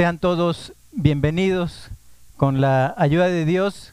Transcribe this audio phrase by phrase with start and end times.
[0.00, 1.90] Sean todos bienvenidos.
[2.38, 3.92] Con la ayuda de Dios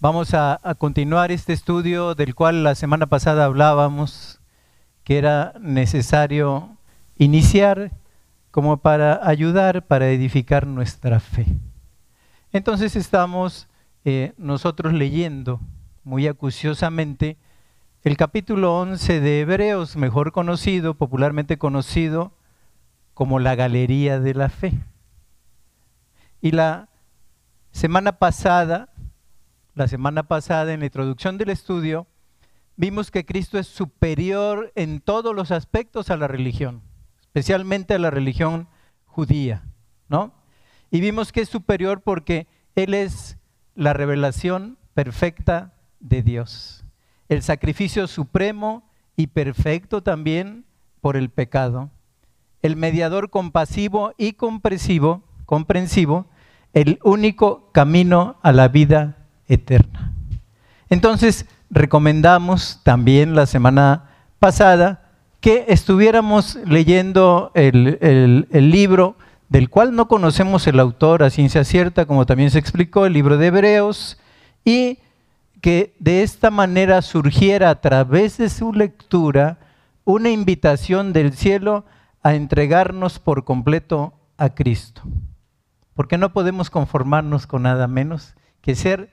[0.00, 4.38] vamos a, continuar este estudio del cual la semana pasada hablábamos,
[5.02, 6.76] que era necesario
[7.16, 7.90] iniciar
[8.50, 11.46] como para ayudar, para edificar nuestra fe.
[12.52, 13.66] Entonces estamos
[14.04, 15.58] eh, nosotros leyendo
[16.04, 17.38] muy acuciosamente
[18.02, 22.32] el capítulo 11 de Hebreos, mejor conocido, popularmente conocido
[23.14, 24.74] como la Galería de la Fe.
[26.46, 26.88] Y la
[27.72, 28.90] semana pasada,
[29.74, 32.06] la semana pasada en la introducción del estudio,
[32.76, 36.82] vimos que Cristo es superior en todos los aspectos a la religión,
[37.20, 38.68] especialmente a la religión
[39.06, 39.64] judía,
[40.08, 40.34] ¿no?
[40.92, 43.38] Y vimos que es superior porque Él es
[43.74, 46.84] la revelación perfecta de Dios,
[47.28, 50.64] el sacrificio supremo y perfecto también
[51.00, 51.90] por el pecado,
[52.62, 56.28] el mediador compasivo y comprensivo, comprensivo,
[56.76, 59.16] el único camino a la vida
[59.48, 60.12] eterna.
[60.90, 65.08] Entonces, recomendamos también la semana pasada
[65.40, 69.16] que estuviéramos leyendo el, libro
[69.48, 73.38] del cual no conocemos el autor a ciencia cierta, como también se explicó, el libro
[73.38, 74.18] de Hebreos,
[74.62, 74.98] y
[75.62, 79.56] que de esta manera surgiera a través de su lectura
[80.04, 81.86] una invitación del cielo
[82.22, 85.00] a entregarnos por completo a Cristo.
[85.96, 89.10] Porque no podemos conformarnos con nada menos que ser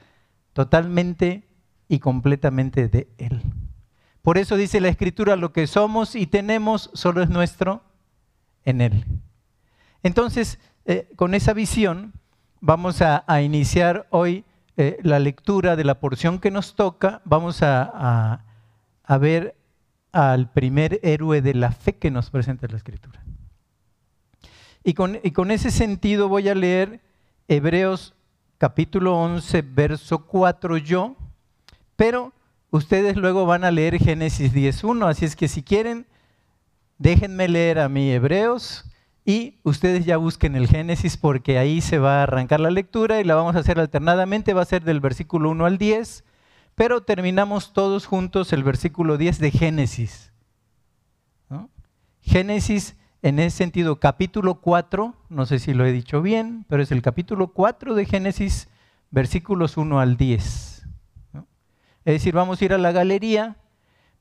[0.53, 1.47] totalmente
[1.87, 3.41] y completamente de Él.
[4.21, 7.81] Por eso dice la Escritura, lo que somos y tenemos solo es nuestro
[8.63, 9.05] en Él.
[10.03, 12.13] Entonces, eh, con esa visión,
[12.59, 14.43] vamos a, iniciar hoy
[14.75, 17.21] eh, la lectura de la porción que nos toca.
[17.25, 18.43] Vamos a,
[19.19, 19.55] ver
[20.11, 23.22] al primer héroe de la fe que nos presenta la Escritura.
[24.83, 26.99] Y con, ese sentido voy a leer
[27.47, 28.13] Hebreos
[28.57, 31.15] capítulo 11, verso 4 yo,
[31.95, 32.33] pero
[32.69, 36.05] ustedes luego van a leer Génesis 10.1, así es que si quieren,
[36.97, 38.85] déjenme leer a mí Hebreos
[39.23, 43.23] y ustedes ya busquen el Génesis porque ahí se va a arrancar la lectura y
[43.23, 46.25] la vamos a hacer alternadamente, va a ser del versículo 1 al 10,
[46.75, 50.31] pero terminamos todos juntos el versículo 10 de Génesis.
[52.21, 56.91] Génesis en ese sentido, capítulo 4, no sé si lo he dicho bien, pero es
[56.91, 58.67] el capítulo 4 de Génesis,
[59.11, 60.85] versículos 1 al 10.
[61.31, 61.47] ¿no?
[62.03, 63.55] Es decir, vamos a ir a la galería,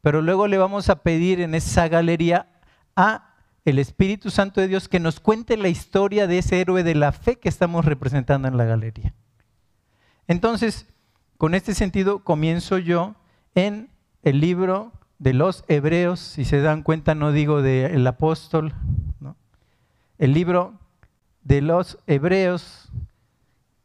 [0.02, 2.46] pero luego le vamos a pedir en esa galería
[2.94, 6.94] a el Espíritu Santo de Dios que nos cuente la historia de ese héroe de
[6.94, 9.14] la fe que estamos representando en la galería.
[10.28, 10.86] Entonces,
[11.38, 13.16] con este sentido comienzo yo
[13.56, 13.90] en
[14.22, 18.74] el libro de los Hebreos, si se dan cuenta no digo del apóstol,
[20.18, 20.74] el libro
[21.44, 22.90] de los Hebreos,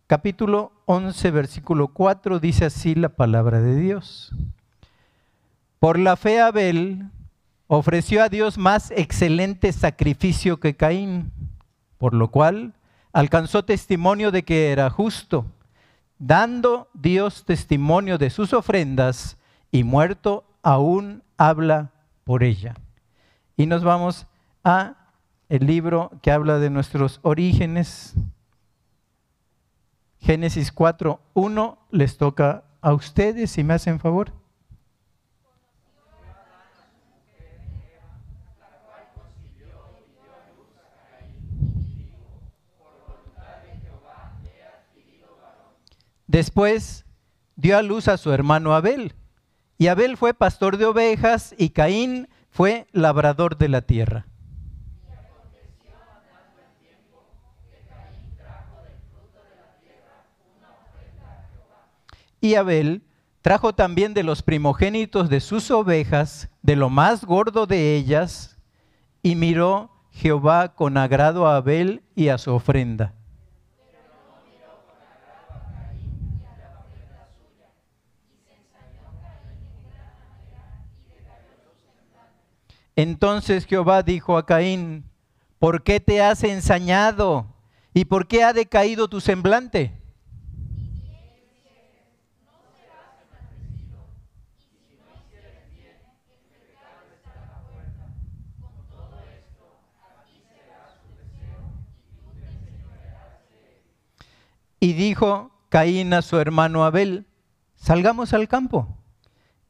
[0.07, 4.33] capítulo 11, versículo 4, dice así la palabra de Dios.
[5.77, 7.05] Por la fe Abel
[7.67, 11.31] ofreció a Dios más excelente sacrificio que Caín,
[11.99, 12.73] por lo cual
[13.13, 15.45] alcanzó testimonio de que era justo,
[16.17, 19.37] dando Dios testimonio de sus ofrendas
[19.71, 21.91] y muerto aún habla
[22.23, 22.75] por ella.
[23.55, 24.27] Y nos vamos
[24.63, 24.95] a
[25.49, 28.15] el libro que habla de nuestros orígenes.
[30.19, 34.33] Génesis 4.1 les toca a ustedes, si me hacen favor.
[46.27, 47.05] Después
[47.55, 49.15] dio a luz a su hermano Abel.
[49.77, 54.25] Y Abel fue pastor de ovejas y Caín fue labrador de la tierra.
[62.39, 63.03] Y Abel
[63.41, 68.57] trajo también de los primogénitos de sus ovejas, de lo más gordo de ellas,
[69.21, 73.13] y miró Jehová con agrado a Abel y a su ofrenda.
[82.97, 85.05] Entonces Jehová dijo a Caín,
[85.59, 87.45] ¿por qué te has ensañado?
[87.94, 89.94] ¿Y por qué ha decaído tu semblante?
[104.79, 107.27] Y dijo Caín a su hermano Abel,
[107.75, 108.97] salgamos al campo.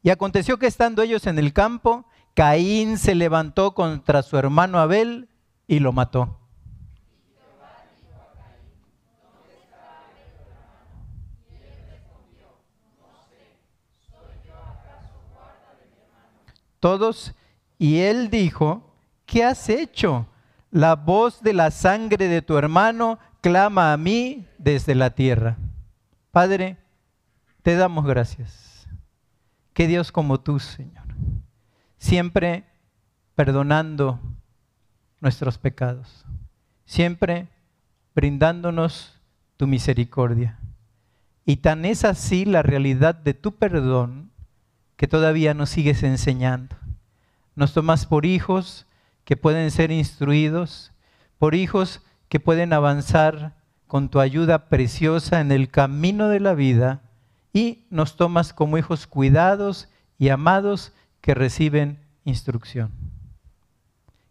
[0.02, 2.07] Y aconteció que estando ellos en el campo,
[2.38, 5.28] Caín se levantó contra su hermano Abel
[5.66, 6.38] y lo mató.
[16.80, 17.34] Todos,
[17.80, 18.94] y él dijo,
[19.26, 20.28] ¿qué has hecho?
[20.70, 25.58] La voz de la sangre de tu hermano clama a mí desde la tierra.
[26.30, 26.78] Padre,
[27.64, 28.88] te damos gracias.
[29.74, 31.07] Que Dios como tú, Señor
[31.98, 32.66] siempre
[33.36, 34.20] perdonando
[35.20, 36.26] nuestros pecados,
[36.86, 37.48] siempre
[38.16, 39.20] brindándonos
[39.58, 40.60] tu misericordia.
[41.46, 44.32] Y tan es así la realidad de tu perdón
[44.96, 46.76] que todavía nos sigues enseñando.
[47.56, 48.86] Nos tomas por hijos
[49.24, 50.92] que pueden ser instruidos,
[51.38, 53.56] por hijos que pueden avanzar
[53.88, 57.02] con tu ayuda preciosa en el camino de la vida
[57.54, 60.94] y nos tomas como hijos cuidados y amados
[61.28, 62.94] que reciben instrucción.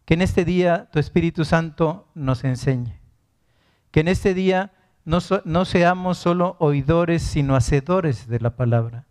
[0.05, 2.99] Que en este día tu Espíritu Santo nos enseñe.
[3.91, 4.71] Que en este día
[5.05, 9.05] no, no, seamos solo oidores, sino hacedores de la palabra.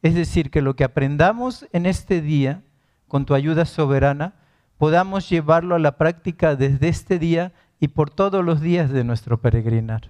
[0.00, 2.62] Es decir, que lo que aprendamos en este día,
[3.08, 4.36] con tu ayuda soberana,
[4.78, 9.40] podamos llevarlo a la práctica desde este día y por todos los días de nuestro
[9.40, 10.02] peregrinar.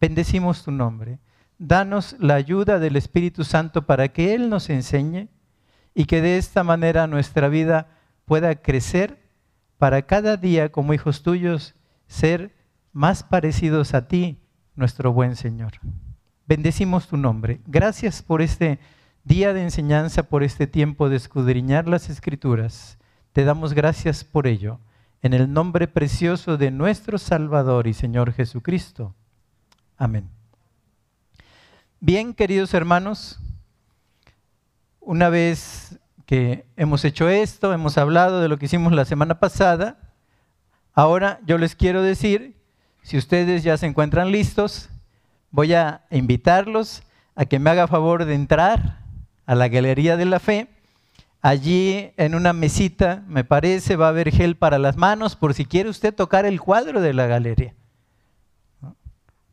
[0.00, 1.18] Bendecimos tu nombre.
[1.58, 5.28] Danos la ayuda del Espíritu Santo para que Él nos enseñe
[6.00, 7.88] y que de esta manera nuestra vida
[8.24, 9.20] pueda crecer
[9.76, 11.74] para cada día como hijos tuyos
[12.06, 12.56] ser
[12.90, 14.38] más parecidos a ti,
[14.76, 15.72] nuestro buen Señor.
[16.46, 17.60] Bendecimos tu nombre.
[17.66, 18.78] Gracias por este
[19.24, 22.96] día de enseñanza, por este tiempo de escudriñar las escrituras.
[23.34, 24.80] Te damos gracias por ello.
[25.20, 29.14] En el nombre precioso de nuestro Salvador y Señor Jesucristo.
[29.98, 30.30] Amén.
[32.00, 33.38] Bien, queridos hermanos,
[35.00, 39.98] una vez que hemos hecho esto, hemos hablado de lo que hicimos la semana pasada,
[40.92, 42.56] ahora yo les quiero decir,
[43.02, 44.88] si ustedes ya se encuentran listos,
[45.50, 47.02] voy a invitarlos
[47.34, 49.00] a que me haga favor de entrar
[49.46, 50.68] a la Galería de la Fe
[51.42, 55.64] Allí en una mesita, me parece, va a haber gel para las manos por si
[55.64, 57.74] quiere usted tocar el cuadro de la galería.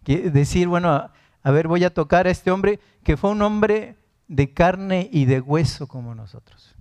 [0.06, 1.10] Decir, bueno,
[1.44, 3.96] a ver, voy a tocar a este hombre que fue un hombre
[4.28, 6.76] de carne y de hueso como nosotros,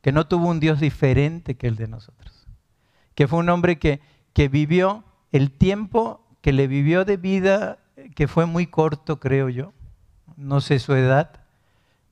[0.00, 2.46] que no tuvo un Dios diferente que el de nosotros,
[3.14, 4.00] que fue un hombre que,
[4.32, 7.78] que vivió el tiempo que le vivió de vida,
[8.14, 9.72] que fue muy corto, creo yo,
[10.36, 11.40] no sé su edad,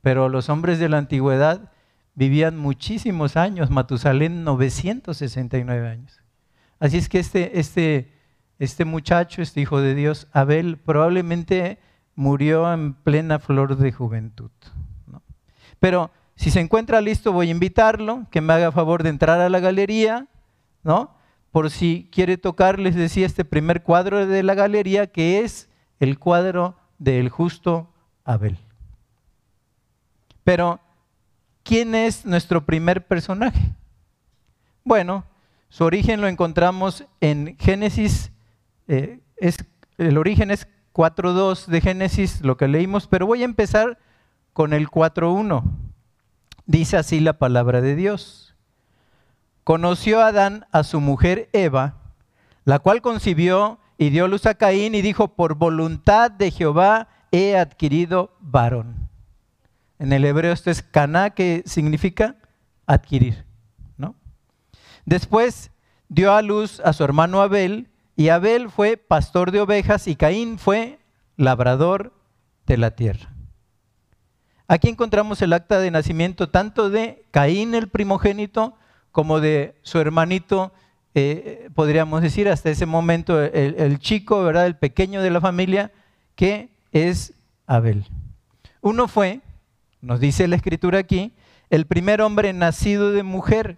[0.01, 1.71] pero los hombres de la antigüedad
[2.15, 6.21] vivían muchísimos años, Matusalén 969 años.
[6.79, 8.11] Así es que este, este,
[8.59, 11.79] este muchacho, este hijo de Dios, Abel, probablemente
[12.15, 14.51] murió en plena flor de juventud.
[15.79, 19.49] Pero si se encuentra listo, voy a invitarlo, que me haga favor de entrar a
[19.49, 20.27] la galería,
[20.83, 21.15] ¿no?
[21.51, 25.69] Por si quiere tocar, les decía, este primer cuadro de la galería, que es
[25.99, 27.91] el cuadro del justo
[28.23, 28.57] Abel.
[30.43, 30.79] Pero
[31.63, 33.73] ¿Quién es nuestro primer personaje?
[34.83, 35.23] Bueno,
[35.69, 38.31] su origen lo encontramos en Génesis,
[38.89, 39.21] eh,
[39.97, 43.97] el origen es 4.2 de Génesis, lo que leímos, pero voy a empezar
[44.53, 45.63] con el 4.1.
[46.65, 48.55] Dice así la palabra de Dios.
[49.63, 51.95] Conoció Adán a su mujer Eva,
[52.65, 57.57] la cual concibió y dio luz a Caín y dijo, por voluntad de Jehová he
[57.57, 59.09] adquirido varón.
[59.99, 62.35] En el hebreo esto es caná, que significa
[62.85, 63.45] adquirir.
[63.97, 64.15] ¿no?
[65.05, 65.71] Después
[66.09, 70.57] dio a luz a su hermano Abel, y Abel fue pastor de ovejas y Caín
[70.59, 70.99] fue
[71.35, 72.13] labrador
[72.65, 73.33] de la tierra.
[74.67, 78.75] Aquí encontramos el acta de nacimiento tanto de Caín el primogénito
[79.11, 80.73] como de su hermanito,
[81.15, 84.65] eh, podríamos decir hasta ese momento el, el chico, ¿verdad?
[84.65, 85.91] El pequeño de la familia,
[86.35, 87.33] que es
[87.67, 88.05] Abel.
[88.81, 89.41] Uno fue
[90.03, 91.33] nos dice la escritura aquí,
[91.69, 93.77] el primer hombre nacido de mujer,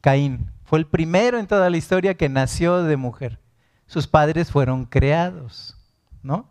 [0.00, 3.38] Caín, fue el primero en toda la historia que nació de mujer.
[3.86, 5.76] Sus padres fueron creados,
[6.22, 6.48] ¿no?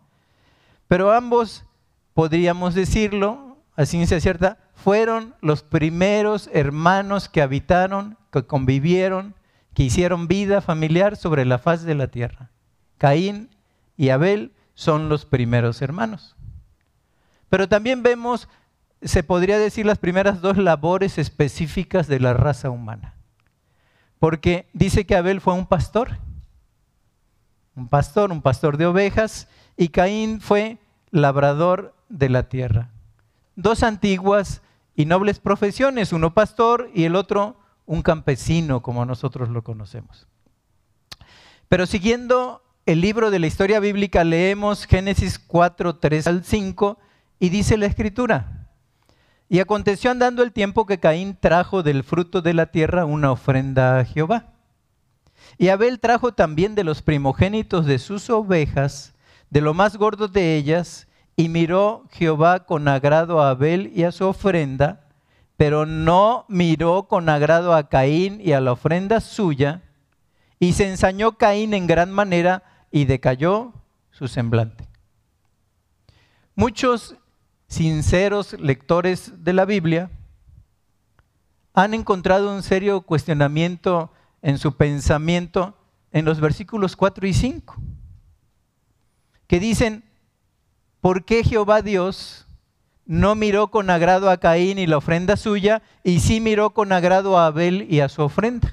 [0.88, 1.64] Pero ambos,
[2.14, 9.34] podríamos decirlo, a ciencia cierta, fueron los primeros hermanos que habitaron, que convivieron,
[9.74, 12.50] que hicieron vida familiar sobre la faz de la tierra.
[12.98, 13.50] Caín
[13.96, 16.36] y Abel son los primeros hermanos.
[17.48, 18.48] Pero también vemos
[19.04, 23.13] se podría decir las primeras dos labores específicas de la raza humana.
[24.24, 26.16] Porque dice que Abel fue un pastor,
[27.76, 30.78] un pastor, un pastor de ovejas, y Caín fue
[31.10, 32.88] labrador de la tierra.
[33.54, 34.62] Dos antiguas
[34.96, 40.26] y nobles profesiones, uno pastor y el otro un campesino, como nosotros lo conocemos.
[41.68, 46.98] Pero siguiendo el libro de la historia bíblica, leemos Génesis 4, 3 al 5,
[47.40, 48.63] y dice la escritura,
[49.48, 53.98] Y aconteció andando el tiempo que Caín trajo del fruto de la tierra una ofrenda
[53.98, 54.52] a Jehová.
[55.58, 59.14] Y Abel trajo también de los primogénitos de sus ovejas,
[59.50, 64.12] de lo más gordo de ellas, y miró Jehová con agrado a Abel y a
[64.12, 65.08] su ofrenda,
[65.56, 69.82] pero no miró con agrado a Caín y a la ofrenda suya,
[70.58, 73.72] y se ensañó Caín en gran manera y decayó
[74.10, 74.88] su semblante.
[76.54, 77.16] Muchos
[77.74, 80.10] sinceros lectores de la Biblia
[81.74, 84.12] han encontrado un serio cuestionamiento
[84.42, 85.76] en su pensamiento
[86.12, 87.74] en los versículos 4 y 5,
[89.48, 90.04] que dicen,
[91.00, 92.46] ¿por qué Jehová Dios
[93.06, 97.36] no miró con agrado a Caín y la ofrenda suya, y sí miró con agrado
[97.36, 98.72] a Abel y a su ofrenda?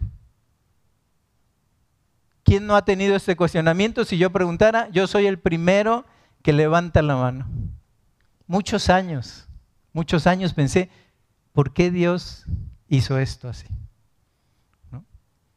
[2.43, 4.05] ¿Quién no ha tenido este cuestionamiento?
[4.05, 6.05] Si yo preguntara, yo soy el primero
[6.43, 7.47] que levanta la mano.
[8.51, 9.47] Muchos años,
[9.93, 10.89] muchos años pensé,
[11.53, 12.43] ¿por qué Dios
[12.89, 13.65] hizo esto así?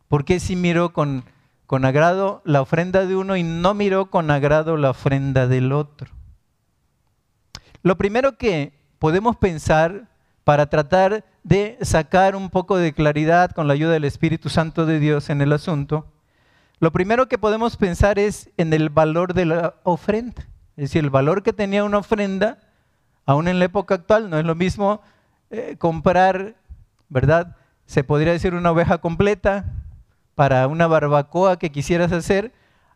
[0.06, 1.24] ¿Por qué sí miró con,
[1.66, 6.12] con agrado la ofrenda de uno y no miró con agrado la ofrenda del otro?
[7.82, 10.08] Lo primero que podemos pensar
[10.44, 15.00] para tratar de sacar un poco de claridad con la ayuda del Espíritu Santo de
[15.00, 16.12] Dios en el asunto,
[16.78, 20.46] lo primero que podemos pensar es en el valor de la ofrenda.
[20.76, 22.60] Es decir, el valor que tenía una ofrenda,
[23.26, 25.00] aún en la época actual, no es lo mismo
[25.50, 26.56] eh, comprar,
[27.08, 27.56] ¿verdad?
[27.86, 29.64] Se podría decir una oveja completa,
[30.34, 32.52] para una barbacoa que quisieras hacer,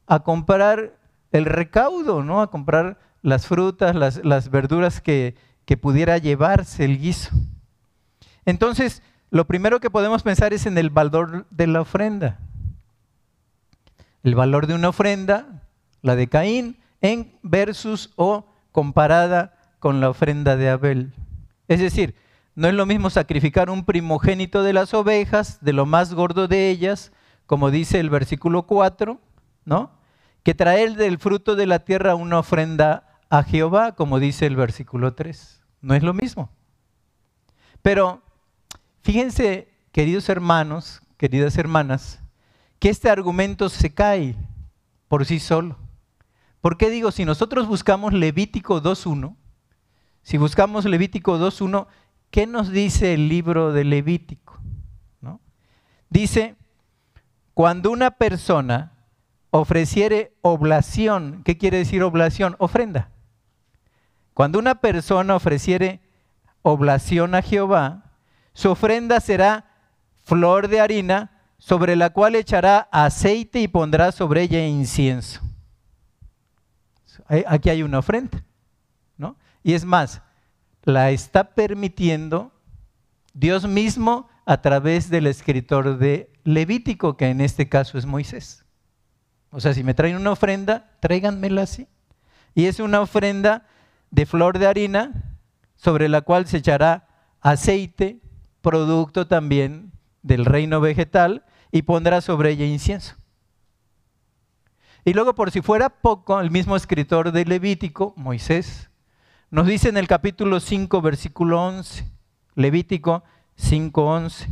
[0.07, 0.95] a comprar
[1.33, 2.41] el recaudo, ¿no?
[2.41, 7.31] A comprar las frutas, las, verduras que, que pudiera llevarse el guiso.
[8.45, 12.41] Entonces, lo primero que podemos pensar es en el valor de la ofrenda.
[14.23, 15.63] El valor de una ofrenda,
[16.03, 21.13] la de Caín, en versus o comparada con la ofrenda de Abel.
[21.69, 22.15] Es decir,
[22.55, 26.71] no es lo mismo sacrificar un primogénito de las ovejas, de lo más gordo de
[26.71, 27.13] ellas,
[27.47, 29.21] como dice el versículo 4,
[29.65, 29.93] ¿no?
[30.43, 35.15] Que traer del fruto de la tierra una ofrenda a Jehová, como dice el versículo
[35.15, 35.63] 3.
[35.83, 36.51] No es lo mismo.
[37.83, 38.23] Pero
[39.03, 42.21] fíjense, queridos hermanos, queridas hermanas,
[42.79, 44.37] que este argumento se cae
[45.09, 45.77] por sí solo.
[46.61, 49.37] ¿Por qué digo, si nosotros buscamos Levítico 2.1,
[50.23, 51.87] si buscamos Levítico 2.1,
[52.31, 54.61] ¿qué nos dice el libro de Levítico?
[55.21, 55.41] ¿No?
[56.11, 56.57] Dice,
[57.55, 58.93] cuando una persona
[59.51, 62.57] ofreciere oblación, ¿qué quiere decir oblación?
[62.59, 63.11] Ofrenda.
[64.35, 66.01] Cuando una persona ofreciere
[66.63, 68.13] oblación a Jehová,
[68.53, 69.67] su ofrenda será
[70.25, 75.41] flor de harina sobre la cual echará aceite y pondrá sobre ella incienso.
[77.47, 78.45] Aquí hay una ofrenda.
[79.69, 80.23] Y es más,
[80.83, 82.53] la está permitiendo
[83.35, 88.65] Dios mismo a través del escritor de Levítico, que en este caso es Moisés.
[89.51, 91.87] O sea, si me traen una ofrenda, tráiganmela así.
[92.55, 93.67] Y es una ofrenda
[94.11, 95.37] de flor de harina
[95.77, 97.07] sobre la cual se echará
[97.43, 98.23] aceite,
[98.63, 103.17] producto también del reino vegetal, y pondrá sobre ella incienso.
[105.05, 108.88] Y luego, por si fuera poco, el mismo escritor de Levítico, Moisés,
[109.51, 112.05] nos dice en el capítulo 5, versículo 11,
[112.55, 113.23] Levítico
[113.57, 114.49] 5:11.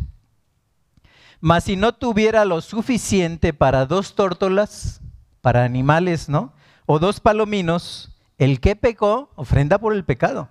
[1.40, 5.00] Mas si no tuviera lo suficiente para dos tórtolas,
[5.42, 6.52] para animales, ¿no?
[6.86, 10.48] O dos palominos, el que pecó, ofrenda por el pecado.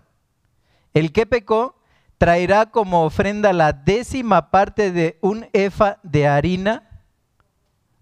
[0.94, 1.76] El que pecó
[2.18, 7.04] traerá como ofrenda la décima parte de un efa de harina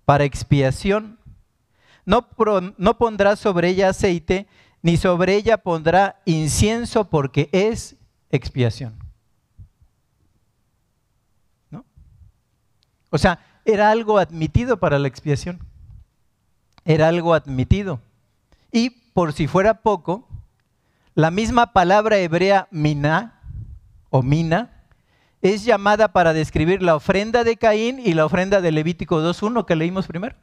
[0.05, 1.19] para expiación.
[2.05, 2.27] No,
[2.77, 4.47] no pondrá sobre ella aceite,
[4.83, 7.95] ni sobre ella pondrá incienso, porque es
[8.29, 8.93] expiación.
[13.09, 15.59] O sea, era algo admitido para la expiación.
[16.83, 18.01] Era algo admitido.
[18.71, 20.27] Y por si fuera poco,
[21.15, 23.39] la misma palabra hebrea mina
[24.09, 24.83] o mina
[25.41, 29.75] es llamada para describir la ofrenda de Caín y la ofrenda de Levítico 2.1 que
[29.75, 30.35] leímos primero.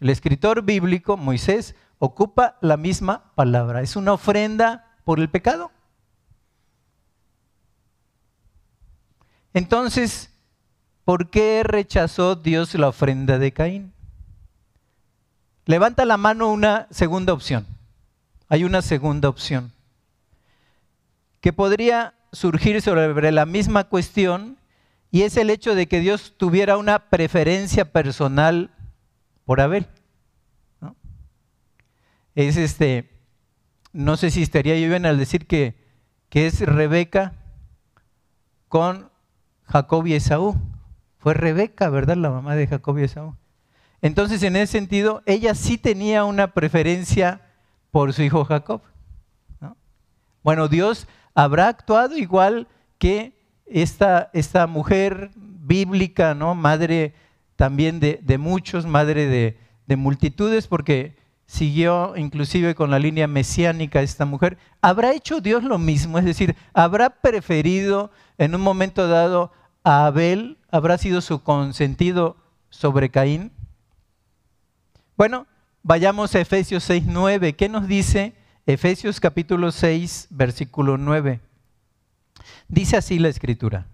[0.00, 3.82] El escritor bíblico, Moisés, ocupa la misma palabra.
[3.82, 5.70] Es una ofrenda por el pecado.
[9.52, 10.30] Entonces,
[11.04, 13.92] ¿por qué rechazó Dios la ofrenda de Caín?
[15.66, 17.66] Levanta la mano una segunda opción.
[18.48, 19.72] Hay una segunda opción
[21.40, 24.58] que podría surgir sobre la misma cuestión
[25.10, 28.70] y es el hecho de que Dios tuviera una preferencia personal
[29.44, 29.86] por Abel.
[30.80, 30.96] ¿no?
[32.34, 33.10] Es este,
[33.92, 35.74] no sé si estaría yo bien al decir que,
[36.28, 37.34] que es Rebeca
[38.68, 39.10] con
[39.64, 40.56] Jacob y Esaú.
[41.18, 42.16] Fue Rebeca, ¿verdad?
[42.16, 43.36] La mamá de Jacob y Esaú.
[44.02, 47.40] Entonces, en ese sentido, ella sí tenía una preferencia
[47.90, 48.82] por su hijo Jacob.
[50.42, 53.32] Bueno, Dios habrá actuado igual que
[53.64, 56.54] esta, esta mujer bíblica, ¿no?
[56.54, 57.14] Madre
[57.64, 59.56] también de, muchos, madre de,
[59.86, 61.16] de, multitudes, porque
[61.46, 64.58] siguió inclusive con la línea mesiánica esta mujer.
[64.82, 66.18] ¿Habrá hecho Dios lo mismo?
[66.18, 69.50] Es decir, ¿habrá preferido en un momento dado
[69.82, 70.58] a Abel?
[70.70, 72.36] ¿Habrá sido su consentido
[72.68, 73.50] sobre Caín?
[75.16, 75.46] Bueno,
[75.82, 77.56] vayamos a Efesios 6.9.
[77.56, 78.34] ¿Qué nos dice
[78.66, 81.40] Efesios capítulo 6, versículo 9?
[82.68, 83.86] Dice así la escritura.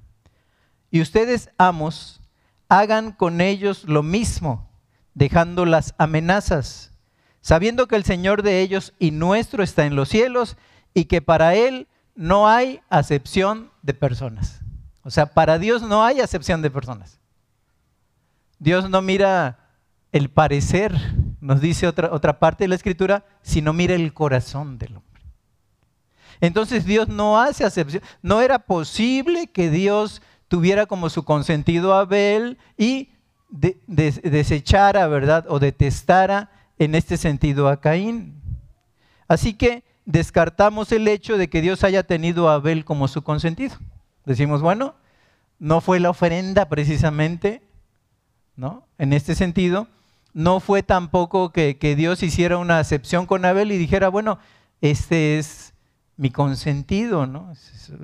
[0.90, 2.19] Y ustedes, amos,
[2.70, 4.70] hagan con ellos lo mismo,
[5.12, 6.92] dejando las amenazas,
[7.42, 10.56] sabiendo que el Señor de ellos y nuestro está en los cielos
[10.94, 14.60] y que para Él no hay acepción de personas.
[15.02, 17.18] O sea, para Dios no hay acepción de personas.
[18.58, 19.58] Dios no mira
[20.12, 20.94] el parecer,
[21.40, 25.10] nos dice otra, otra parte de la escritura, sino mira el corazón del hombre.
[26.40, 28.02] Entonces Dios no hace acepción.
[28.22, 33.10] No era posible que Dios tuviera como su consentido a Abel y
[33.86, 35.46] desechara, ¿verdad?
[35.48, 38.42] O detestara en este sentido a Caín.
[39.28, 43.76] Así que descartamos el hecho de que Dios haya tenido a Abel como su consentido.
[44.26, 44.96] Decimos, bueno,
[45.60, 47.62] no fue la ofrenda precisamente,
[48.56, 48.88] ¿no?
[48.98, 49.86] En este sentido,
[50.32, 54.40] no fue tampoco que, que Dios hiciera una acepción con Abel y dijera, bueno,
[54.80, 55.69] este es
[56.20, 57.50] mi consentido, ¿no?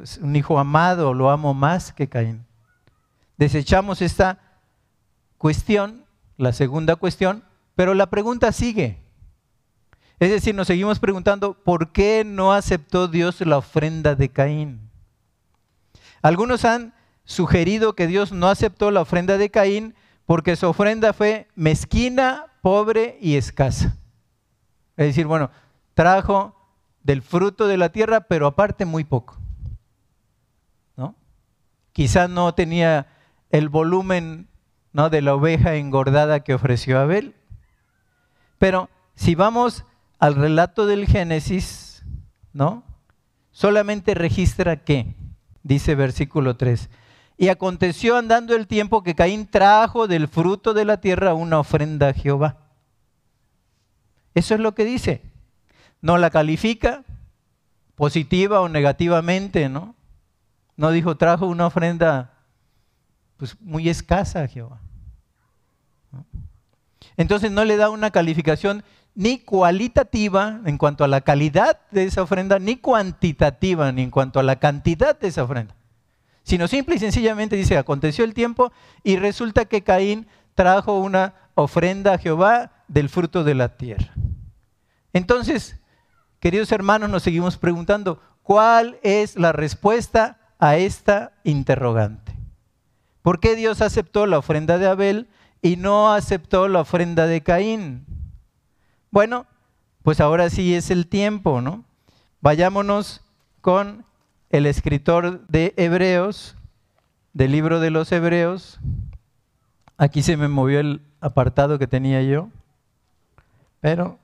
[0.03, 2.47] Es un hijo amado, lo amo más que Caín.
[3.37, 4.39] Desechamos esta
[5.37, 6.07] cuestión,
[6.39, 9.03] la segunda cuestión, pero la pregunta sigue.
[10.19, 14.91] Es decir, nos seguimos preguntando, ¿por qué no aceptó Dios la ofrenda de Caín?
[16.23, 21.49] Algunos han sugerido que Dios no aceptó la ofrenda de Caín porque su ofrenda fue
[21.55, 23.95] mezquina, pobre y escasa.
[24.97, 25.51] Es decir, bueno,
[25.93, 26.57] trajo
[27.07, 29.39] del fruto de la tierra, pero aparte muy poco.
[30.97, 31.15] ¿no?
[31.93, 33.07] Quizás no tenía
[33.51, 34.49] el volumen
[34.93, 35.09] ¿no?
[35.09, 37.37] de la oveja engordada que ofreció Abel.
[38.59, 39.85] Pero si vamos
[40.19, 42.03] al relato del Génesis,
[42.53, 42.83] ¿no?
[43.53, 45.15] Solamente registra que,
[45.63, 46.91] dice versículo 3,
[47.39, 52.09] y aconteció andando el tiempo que Caín trajo del fruto de la tierra una ofrenda
[52.09, 52.57] a Jehová.
[54.35, 55.36] Eso es lo que dice
[56.07, 57.03] no la califica
[57.97, 59.97] positiva o negativamente, ¿no?
[60.77, 62.33] No dijo, trajo una ofrenda
[63.39, 64.79] pues, muy escasa a Jehová.
[67.17, 68.85] Entonces no le da una calificación
[69.17, 74.39] ni cualitativa en cuanto a la calidad de esa ofrenda, ni cuantitativa ni en cuanto
[74.39, 75.75] a la cantidad de esa ofrenda.
[76.45, 78.71] Sino simple y sencillamente dice, aconteció el tiempo
[79.03, 84.13] y resulta que Caín trajo una ofrenda a Jehová del fruto de la tierra.
[85.13, 85.81] Entonces,
[86.41, 92.35] Queridos hermanos, nos seguimos preguntando, ¿cuál es la respuesta a esta interrogante?
[93.23, 95.29] ¿Por qué Dios aceptó la ofrenda de Abel
[95.63, 98.07] y no aceptó la ofrenda de Caín?
[99.11, 99.47] Bueno,
[100.03, 101.85] pues ahora sí es el tiempo, ¿no?
[102.41, 103.23] Vayámonos
[103.61, 104.05] con
[104.51, 106.57] el escritor de Hebreos,
[107.33, 108.79] del libro de los Hebreos.
[109.97, 112.51] Aquí se me movió el apartado que tenía yo,
[113.81, 114.19] pero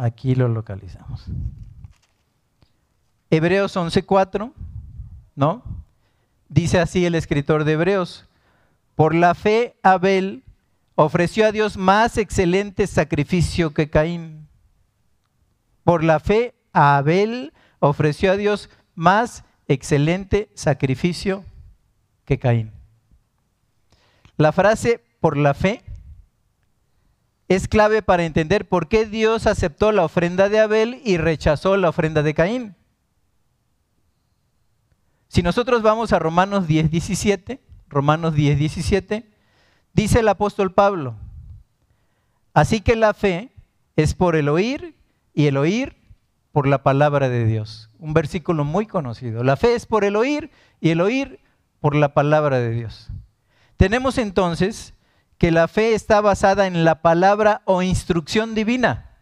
[0.00, 1.26] Aquí lo localizamos.
[3.28, 4.50] Hebreos 11:4,
[5.36, 5.62] ¿no?
[6.48, 8.26] Dice así el escritor de Hebreos,
[8.94, 10.42] por la fe Abel
[10.94, 14.48] ofreció a Dios más excelente sacrificio que Caín.
[15.84, 21.44] Por la fe Abel ofreció a Dios más excelente sacrificio
[22.24, 22.72] que Caín.
[24.38, 25.82] La frase por la fe
[27.50, 31.88] es clave para entender por qué Dios aceptó la ofrenda de Abel y rechazó la
[31.88, 32.76] ofrenda de Caín.
[35.26, 39.28] Si nosotros vamos a Romanos 10, 17, Romanos 10, 17,
[39.92, 41.16] dice el apóstol Pablo,
[42.54, 43.50] así que la fe
[43.96, 44.94] es por el oír
[45.34, 45.96] y el oír
[46.52, 47.90] por la palabra de Dios.
[47.98, 49.42] Un versículo muy conocido.
[49.42, 51.40] La fe es por el oír y el oír
[51.80, 53.08] por la palabra de Dios.
[53.76, 54.94] Tenemos entonces
[55.40, 59.16] que la fe está basada en la palabra o instrucción divina.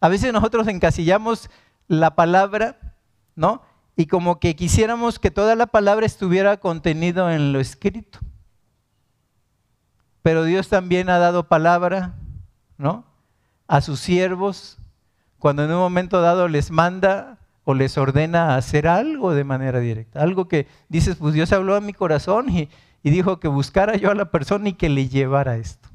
[0.00, 1.50] A veces nosotros encasillamos
[1.86, 2.96] la palabra,
[3.36, 3.62] ¿no?
[3.94, 8.18] Y como que quisiéramos que toda la palabra estuviera contenido en lo escrito.
[10.20, 12.16] Pero Dios también ha dado palabra,
[12.76, 13.04] ¿no?
[13.68, 14.78] A sus siervos,
[15.38, 20.22] cuando en un momento dado les manda o les ordena hacer algo de manera directa.
[20.22, 22.68] Algo que dices, pues Dios habló a mi corazón y,
[23.10, 25.88] dijo que buscara yo a la persona y que le llevara esto.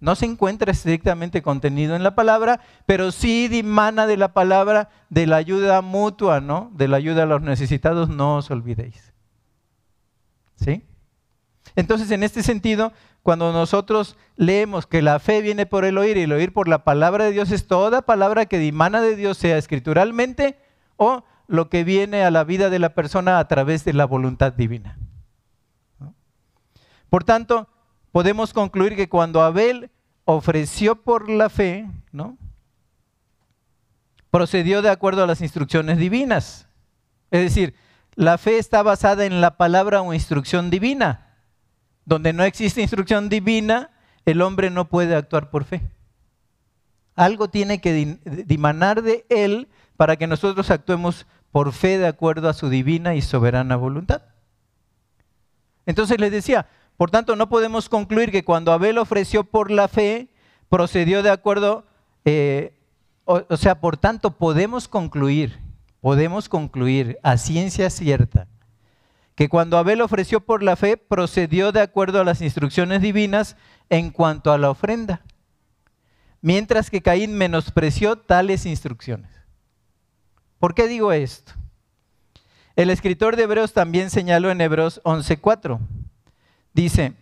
[0.00, 0.16] ¿no?
[0.16, 5.36] se encuentra estrictamente contenido en la palabra, pero sí dimana de la palabra de la
[5.36, 6.72] ayuda mutua, ¿no?
[6.74, 9.12] De la ayuda a los necesitados, no os olvidéis.
[10.56, 10.84] ¿Sí?
[11.76, 16.22] Entonces, en este sentido, cuando nosotros leemos que la fe viene por el oír y
[16.22, 19.56] el oír por la palabra de Dios, es toda palabra que dimana de Dios, sea
[19.56, 20.58] escrituralmente
[20.96, 24.54] o lo que viene a la vida de la persona a través de la voluntad
[24.54, 24.96] divina.
[27.10, 27.68] Por tanto,
[28.10, 29.90] podemos concluir que cuando Abel
[30.24, 31.90] ofreció por la fe,
[34.30, 36.68] procedió de acuerdo a las instrucciones divinas.
[37.30, 37.74] Es decir,
[38.14, 41.36] la fe está basada en la palabra o instrucción divina.
[42.06, 43.90] Donde no existe instrucción divina,
[44.24, 45.82] el hombre no puede actuar por fe.
[47.14, 52.54] Algo tiene que dimanar de él para que nosotros actuemos por fe de acuerdo a
[52.54, 54.22] su divina y soberana voluntad.
[55.86, 60.28] Entonces les decía, por tanto no podemos concluir que cuando Abel ofreció por la fe,
[60.68, 61.84] procedió de acuerdo,
[62.24, 62.74] eh,
[63.24, 65.60] o sea, por tanto podemos concluir,
[66.00, 68.48] podemos concluir a ciencia cierta
[69.34, 73.56] que cuando Abel ofreció por la fe, procedió de acuerdo a las instrucciones divinas
[73.88, 75.22] en cuanto a la ofrenda,
[76.40, 79.41] mientras que Caín menospreció tales instrucciones.
[80.62, 81.54] ¿Por qué digo esto?
[82.76, 85.80] El escritor de Hebreos también señaló en Hebreos 11:4.
[86.72, 87.14] Dice,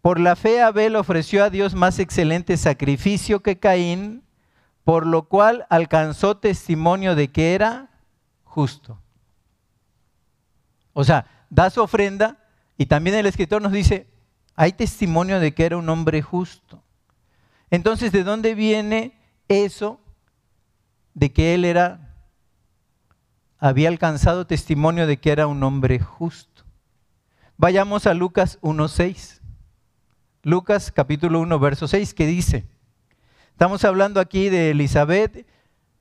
[0.00, 4.22] por la fe Abel ofreció a Dios más excelente sacrificio que Caín,
[4.82, 7.90] por lo cual alcanzó testimonio de que era
[8.44, 8.98] justo.
[10.94, 12.38] O sea, da su ofrenda
[12.78, 14.06] y también el escritor nos dice,
[14.56, 16.82] hay testimonio de que era un hombre justo.
[17.70, 19.12] Entonces, ¿de dónde viene
[19.46, 20.00] eso
[21.20, 22.14] de que él era
[23.58, 26.64] había alcanzado testimonio de que era un hombre justo?
[27.58, 29.42] Vayamos a Lucas 1:6.
[30.42, 32.66] Lucas capítulo 1 verso 6 que dice,
[33.50, 35.46] estamos hablando aquí de Elizabeth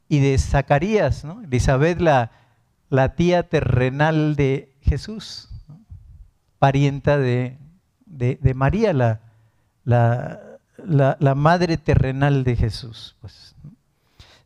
[0.08, 1.42] y de Zacarías, ¿no?
[1.42, 2.32] Elizabeth la,
[2.90, 5.50] la tía terrenal de Jesús,
[6.60, 7.58] parienta de,
[8.56, 9.20] María, la,
[9.84, 13.18] la, madre terrenal de Jesús.
[13.20, 13.54] Pues.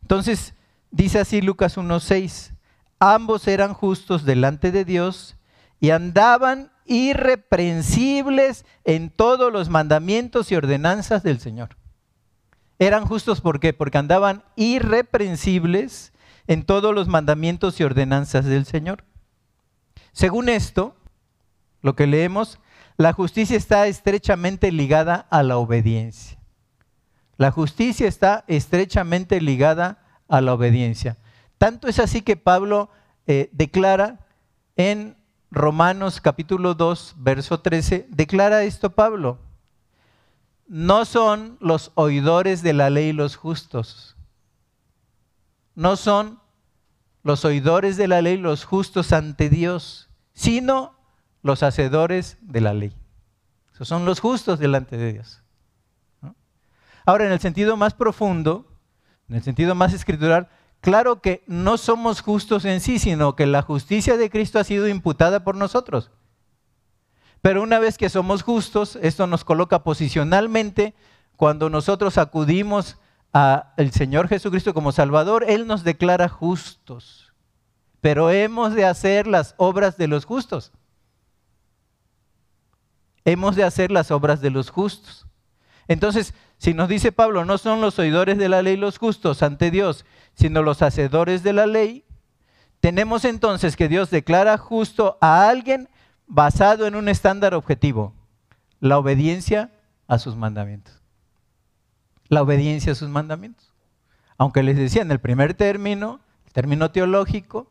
[0.02, 0.56] Entonces,
[0.94, 2.54] dice así Lucas 1.6,
[3.00, 5.36] ambos eran justos delante de Dios
[5.80, 11.78] y andaban irreprensibles en todos los mandamientos y ordenanzas del Señor.
[12.80, 13.74] Eran justos ¿por qué?
[13.74, 16.14] Porque andaban irreprensibles
[16.48, 19.04] en todos los mandamientos y ordenanzas del Señor.
[20.12, 20.96] Según esto,
[21.82, 22.60] lo que leemos,
[22.98, 26.38] la justicia está estrechamente ligada a la obediencia.
[27.38, 31.18] La justicia está estrechamente ligada a la obediencia.
[31.58, 32.90] Tanto es así que Pablo
[33.28, 34.26] eh, declara
[34.76, 35.16] en
[35.52, 39.40] Romanos capítulo 2, verso 13, declara esto Pablo.
[40.68, 44.16] No son los oidores de la ley los justos.
[45.76, 46.40] No son
[47.24, 50.96] los oidores de la ley, los justos ante Dios, sino
[51.42, 52.96] los hacedores de la ley.
[53.74, 55.44] Esos son los justos delante de Dios.
[57.06, 58.73] Ahora, en el sentido más profundo,
[59.30, 60.50] en el sentido más escritural,
[60.82, 64.88] claro que no somos justos en sí, sino que la justicia de Cristo ha sido
[64.88, 66.12] imputada por nosotros.
[67.42, 70.94] Pero una vez que somos justos, esto nos coloca posicionalmente
[71.36, 72.98] cuando nosotros acudimos
[73.34, 77.34] al Señor Jesucristo como Salvador, Él nos declara justos.
[78.00, 80.72] Pero hemos de hacer las obras de los justos.
[83.26, 85.26] Hemos de hacer las obras de los justos.
[85.88, 86.34] Entonces,
[86.64, 90.06] si nos dice Pablo, no son los oidores de la ley los justos ante Dios,
[90.34, 92.06] sino los hacedores de la ley,
[92.80, 95.90] tenemos entonces que Dios declara justo a alguien
[96.26, 98.14] basado en un estándar objetivo,
[98.80, 99.72] la obediencia
[100.08, 101.04] a sus mandamientos
[102.34, 103.72] la obediencia a sus mandamientos.
[104.38, 107.68] Aunque les decía en el primer término, el término teológico,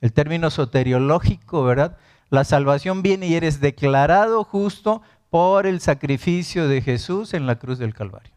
[0.00, 1.96] el término soteriológico, ¿verdad?
[2.30, 7.78] La salvación viene y eres declarado justo por el sacrificio de Jesús en la cruz
[7.78, 8.32] del Calvario.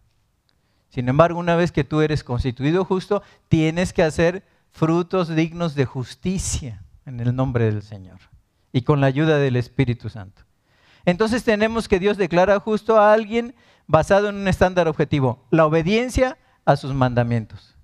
[0.90, 5.86] Sin embargo, una vez que tú eres constituido justo, tienes que hacer frutos dignos de
[5.86, 8.20] justicia en el nombre del Señor
[8.74, 10.44] y con la ayuda del Espíritu Santo.
[11.06, 13.56] Entonces tenemos que Dios declara justo a alguien
[13.88, 17.76] basado en un estándar objetivo, la obediencia a sus mandamientos.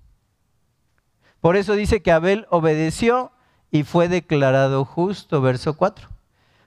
[1.40, 3.32] Por eso dice que Abel obedeció
[3.70, 6.08] y fue declarado justo, verso 4.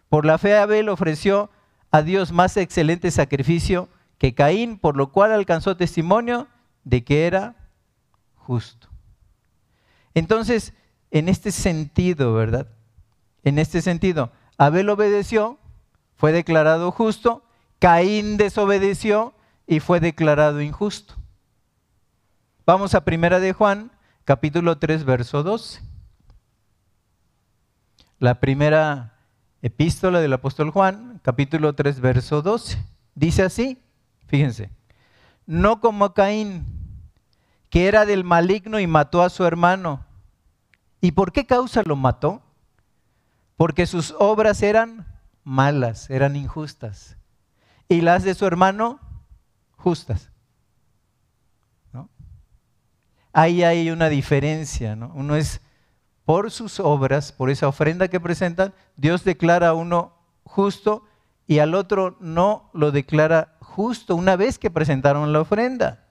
[0.10, 1.49] Por la fe Abel ofreció
[1.91, 6.47] a Dios más excelente sacrificio que Caín, por lo cual alcanzó testimonio
[6.84, 7.56] de que era
[8.36, 8.88] justo.
[10.13, 10.73] Entonces,
[11.12, 12.67] en este sentido, ¿verdad?
[13.43, 15.60] En este sentido, Abel obedeció,
[16.15, 17.43] fue declarado justo,
[17.80, 19.34] Caín desobedeció
[19.67, 21.15] y fue declarado injusto.
[22.65, 23.91] Vamos a Primera de Juan,
[24.23, 25.82] capítulo 3, verso 12.
[28.19, 29.21] La primera
[29.62, 32.78] epístola del apóstol Juan, capítulo 3, verso 12.
[33.15, 33.82] Dice así,
[34.28, 34.69] fíjense,
[35.45, 36.65] no como Caín,
[37.69, 40.06] que era del maligno y mató a su hermano.
[41.00, 42.41] ¿Y por qué causa lo mató?
[43.58, 45.08] Porque sus obras eran
[45.43, 47.17] malas, eran injustas.
[47.88, 49.00] Y las de su hermano,
[49.76, 50.32] justas.
[53.34, 54.95] Ahí hay una diferencia.
[54.95, 55.12] ¿no?
[55.15, 55.62] Uno es
[56.26, 61.06] por sus obras, por esa ofrenda que presentan, Dios declara a uno justo
[61.48, 66.06] y al otro no lo declara justo una vez que presentaron la ofrenda.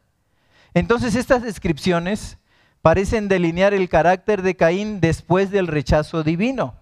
[0.75, 2.39] Entonces estas descripciones
[2.83, 6.75] parecen delinear el carácter de Caín después del rechazo divino,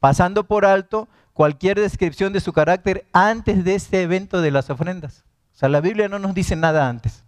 [0.00, 5.24] pasando por alto cualquier descripción de su carácter antes de este evento de las ofrendas.
[5.54, 7.24] O sea, la Biblia no nos dice nada antes.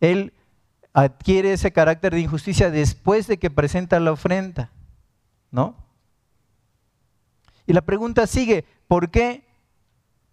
[0.00, 0.32] Él
[1.02, 4.70] adquiere ese carácter de injusticia después de que presenta la ofrenda,
[5.50, 5.76] ¿no?
[7.66, 9.44] Y la pregunta sigue, ¿por qué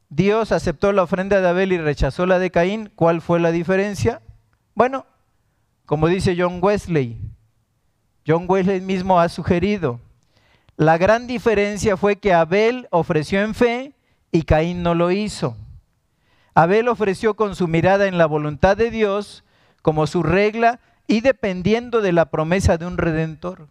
[0.09, 2.91] Dios aceptó la ofrenda de Abel y rechazó la de Caín?
[2.95, 4.21] ¿Cuál fue la diferencia?
[4.73, 5.05] Bueno,
[5.85, 7.19] como dice John Wesley,
[8.25, 9.99] John Wesley mismo ha sugerido,
[10.77, 13.93] la gran diferencia fue que Abel ofreció en fe
[14.31, 15.55] y Caín no lo hizo.
[16.53, 19.44] Abel ofreció con su mirada en la voluntad de Dios
[19.85, 23.67] como su regla y dependiendo de la promesa de un redentor.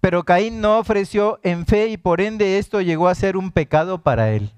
[0.00, 4.02] Pero Caín no ofreció en fe y por ende esto llegó a ser un pecado
[4.02, 4.50] para él.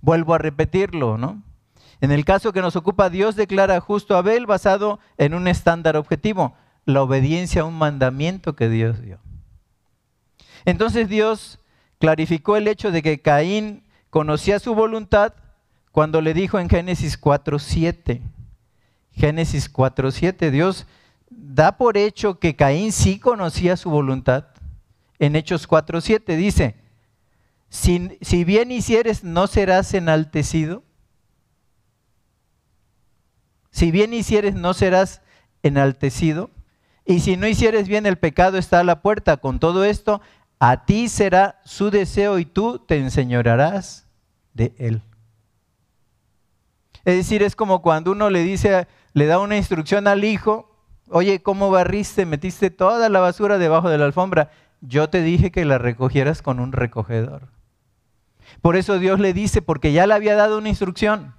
[0.00, 1.44] Vuelvo a repetirlo, ¿no?
[2.00, 5.96] En el caso que nos ocupa, Dios declara justo a Abel basado en un estándar
[5.96, 9.20] objetivo, la obediencia a un mandamiento que Dios dio.
[10.64, 11.60] Entonces Dios
[12.00, 15.34] clarificó el hecho de que Caín conocía su voluntad
[15.96, 18.20] cuando le dijo en Génesis 4.7,
[19.12, 20.84] Génesis 4.7, Dios
[21.30, 24.44] da por hecho que Caín sí conocía su voluntad.
[25.18, 26.76] En Hechos 4.7 dice,
[27.70, 30.82] si, si bien hicieres, ¿no serás enaltecido?
[33.70, 35.22] Si bien hicieres, no serás
[35.62, 36.50] enaltecido.
[37.06, 39.38] Y si no hicieres bien, el pecado está a la puerta.
[39.38, 40.20] Con todo esto,
[40.58, 44.04] a ti será su deseo y tú te enseñorarás
[44.52, 45.00] de él.
[47.06, 50.76] Es decir, es como cuando uno le dice, le da una instrucción al hijo,
[51.08, 52.26] oye, ¿cómo barriste?
[52.26, 54.50] Metiste toda la basura debajo de la alfombra.
[54.80, 57.46] Yo te dije que la recogieras con un recogedor.
[58.60, 61.36] Por eso Dios le dice, porque ya le había dado una instrucción.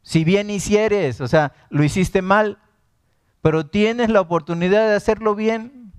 [0.00, 2.56] Si bien hicieres, o sea, lo hiciste mal,
[3.42, 5.92] pero tienes la oportunidad de hacerlo bien,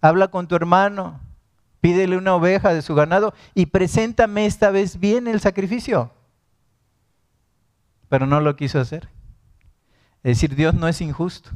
[0.00, 1.20] habla con tu hermano,
[1.82, 6.10] pídele una oveja de su ganado y preséntame esta vez bien el sacrificio.
[8.08, 9.08] Pero no lo quiso hacer.
[10.22, 11.50] Es decir, Dios no es injusto.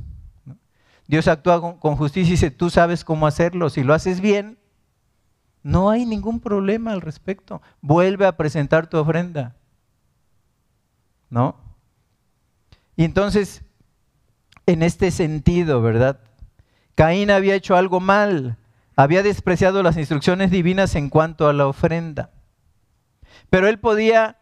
[1.06, 3.70] Dios actúa con, justicia y dice, tú sabes cómo hacerlo.
[3.70, 4.58] Si lo haces bien,
[5.62, 7.60] no hay ningún problema al respecto.
[7.80, 9.56] Vuelve a presentar tu ofrenda.
[11.28, 11.56] ¿No?
[12.96, 13.62] Y entonces,
[14.66, 16.20] en este sentido, ¿verdad?
[16.94, 18.58] Caín había hecho algo mal,
[18.96, 22.30] había despreciado las instrucciones divinas en cuanto a la ofrenda.
[23.50, 24.38] Pero él podía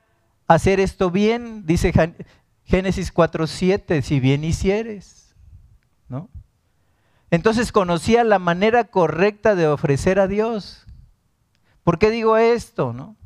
[0.55, 1.93] hacer esto bien, dice
[2.65, 5.35] Génesis 4:7, si bien hicieres,
[6.09, 6.29] ¿no?
[7.31, 10.87] Entonces conocía la manera correcta de ofrecer a Dios.
[11.85, 13.17] ¿Por qué digo esto, no?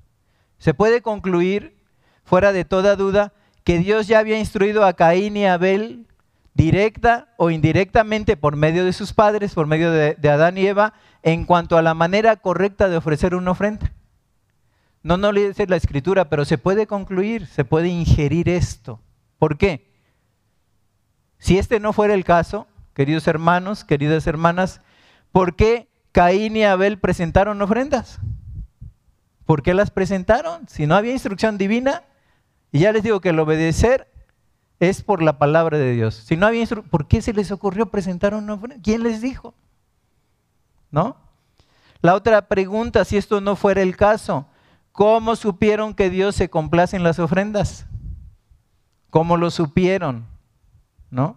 [0.59, 1.79] Se puede concluir
[2.25, 3.33] fuera de toda duda
[3.65, 6.07] que Dios ya había instruido a Caín y Abel
[6.53, 11.47] directa o indirectamente por medio de sus padres, por medio de, Adán y Eva, en
[11.47, 13.93] cuanto a la manera correcta de ofrecer una ofrenda.
[15.05, 19.01] No, no le dice la escritura, pero se puede concluir, se puede ingerir esto.
[19.39, 19.93] ¿Por qué?
[21.39, 24.81] Si este no fuera el caso, queridos hermanos, queridas hermanas,
[25.31, 28.19] ¿por qué Caín y Abel presentaron ofrendas?
[29.45, 30.67] ¿Por qué las presentaron?
[30.71, 32.05] Si no había instrucción divina,
[32.73, 34.11] y ya les digo que el obedecer
[34.81, 36.15] es por la palabra de Dios.
[36.15, 38.83] Si no había ¿por qué se les ocurrió presentar una ofrenda?
[38.83, 39.55] ¿Quién les dijo?
[40.91, 41.19] ¿No?
[42.01, 44.47] La otra pregunta, si esto no fuera el caso,
[44.95, 47.87] ¿cómo supieron que Dios se complace en las ofrendas?
[49.11, 50.25] ¿Cómo lo supieron?
[51.11, 51.37] ¿No?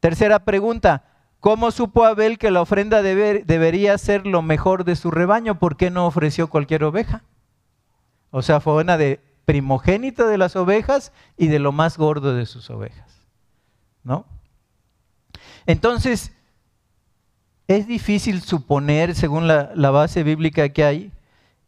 [0.00, 1.04] Tercera pregunta,
[1.38, 5.60] ¿cómo supo Abel que la ofrenda debería ser lo mejor de su rebaño?
[5.60, 7.22] ¿Por qué no ofreció cualquier oveja?
[8.32, 12.46] O sea, fue una de primogénito de las ovejas y de lo más gordo de
[12.46, 13.22] sus ovejas.
[14.02, 14.26] ¿No?
[15.66, 16.32] Entonces,
[17.68, 21.12] es difícil suponer, según la, la base bíblica que hay,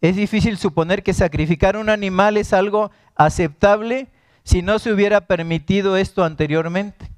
[0.01, 4.09] es difícil suponer que sacrificar un animal es algo aceptable
[4.43, 7.11] si no se hubiera permitido esto anteriormente.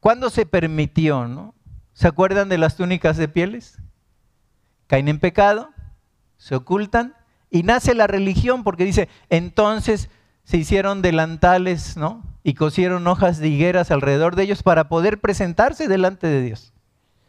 [0.00, 1.26] ¿Cuándo se permitió?
[1.26, 1.54] No?
[1.92, 3.78] ¿Se acuerdan de las túnicas de pieles?
[4.86, 5.70] Caen en pecado,
[6.36, 7.14] se ocultan
[7.50, 10.10] y nace la religión porque dice, entonces
[10.44, 12.22] se hicieron delantales, ¿no?
[12.42, 16.72] Y cosieron hojas de higueras alrededor de ellos para poder presentarse delante de Dios.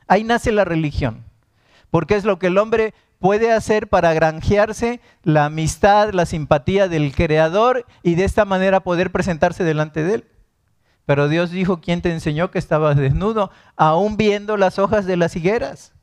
[0.07, 1.23] Ahí nace la religión,
[1.89, 7.13] porque es lo que el hombre puede hacer para granjearse la amistad, la simpatía del
[7.13, 10.27] Creador y de esta manera poder presentarse delante de Él.
[11.05, 13.49] Pero Dios dijo, ¿quién te enseñó que estabas desnudo?
[13.75, 15.93] Aún viendo las hojas de las higueras.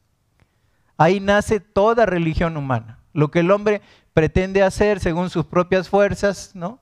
[0.96, 3.00] Ahí nace toda religión humana.
[3.12, 3.82] Lo que el hombre
[4.14, 6.80] pretende hacer según sus propias fuerzas, ¿no?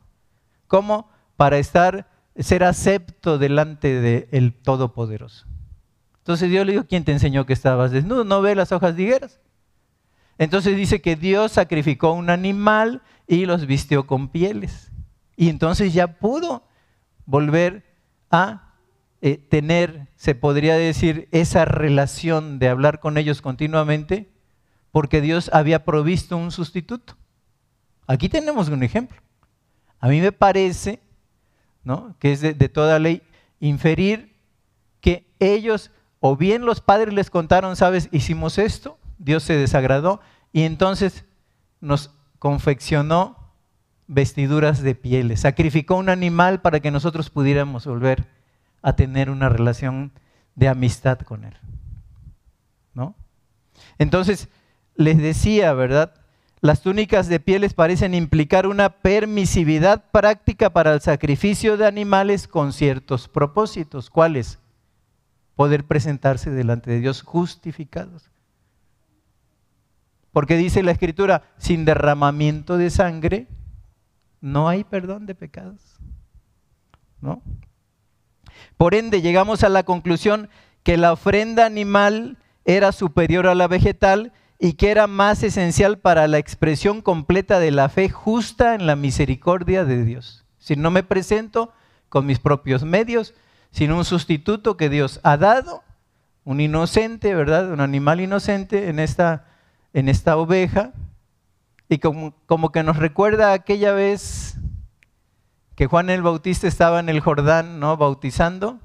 [0.68, 1.10] ¿Cómo?
[1.36, 5.46] Para estar, ser acepto delante del Todopoderoso.
[6.18, 8.22] Entonces Dios le dijo, ¿quién te enseñó que estabas desnudo?
[8.22, 9.40] ¿No ve las hojas de higueras?
[10.38, 14.90] Entonces dice que Dios sacrificó un animal y los vistió con pieles.
[15.36, 16.64] Y entonces ya pudo
[17.26, 17.84] volver
[18.30, 18.74] a
[19.20, 24.30] eh, tener, se podría decir, esa relación de hablar con ellos continuamente,
[24.90, 27.16] porque Dios había provisto un sustituto.
[28.06, 29.20] Aquí tenemos un ejemplo.
[30.00, 31.00] A mí me parece,
[31.84, 32.16] ¿no?
[32.18, 33.22] que es de, de toda ley,
[33.60, 34.34] inferir
[35.00, 35.90] que ellos,
[36.20, 40.20] o bien los padres les contaron, sabes, hicimos esto, Dios se desagradó,
[40.52, 41.24] y entonces
[41.80, 43.36] nos confeccionó
[44.06, 48.28] vestiduras de pieles, sacrificó un animal para que nosotros pudiéramos volver
[48.82, 50.12] a tener una relación
[50.54, 51.56] de amistad con Él.
[52.94, 53.14] ¿No?
[53.98, 54.48] Entonces,
[54.96, 56.14] les decía, ¿verdad?
[56.60, 62.72] Las túnicas de pieles parecen implicar una permisividad práctica para el sacrificio de animales con
[62.72, 64.10] ciertos propósitos.
[64.10, 64.58] ¿Cuáles?
[65.56, 68.31] Poder presentarse delante de Dios justificados.
[70.32, 73.46] Porque dice la Escritura, sin derramamiento de sangre
[74.40, 75.96] no hay perdón de pecados.
[77.20, 77.42] ¿No?
[78.76, 80.48] Por ende, llegamos a la conclusión
[80.82, 86.26] que la ofrenda animal era superior a la vegetal y que era más esencial para
[86.28, 90.44] la expresión completa de la fe justa en la misericordia de Dios.
[90.58, 91.72] Si no me presento
[92.08, 93.34] con mis propios medios,
[93.70, 95.82] sin un sustituto que Dios ha dado,
[96.44, 97.72] un inocente, ¿verdad?
[97.72, 99.46] Un animal inocente en esta,
[99.92, 100.92] en esta oveja,
[101.88, 104.56] y como, como que nos recuerda aquella vez
[105.74, 107.96] que Juan el Bautista estaba en el Jordán, ¿no?
[107.96, 108.80] Bautizando.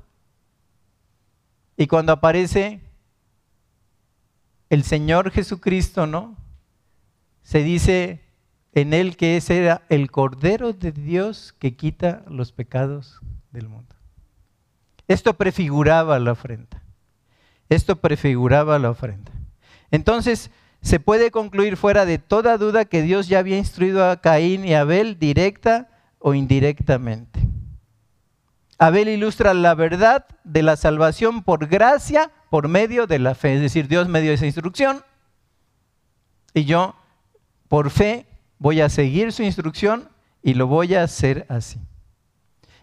[1.77, 2.81] Y cuando aparece
[4.69, 6.35] el Señor Jesucristo, ¿no?
[7.43, 8.21] Se dice
[8.73, 13.95] en él que ese era el Cordero de Dios que quita los pecados del mundo.
[15.07, 16.83] Esto prefiguraba la ofrenda.
[17.69, 19.31] Esto prefiguraba la ofrenda.
[19.91, 24.65] Entonces, se puede concluir fuera de toda duda que Dios ya había instruido a Caín
[24.65, 27.39] y Abel directa o indirectamente.
[28.79, 33.61] Abel ilustra la verdad de la salvación por gracia por medio de la fe, es
[33.61, 35.03] decir, Dios me dio esa instrucción
[36.53, 36.95] y yo
[37.67, 38.25] por fe
[38.59, 40.09] voy a seguir su instrucción
[40.41, 41.79] y lo voy a hacer así.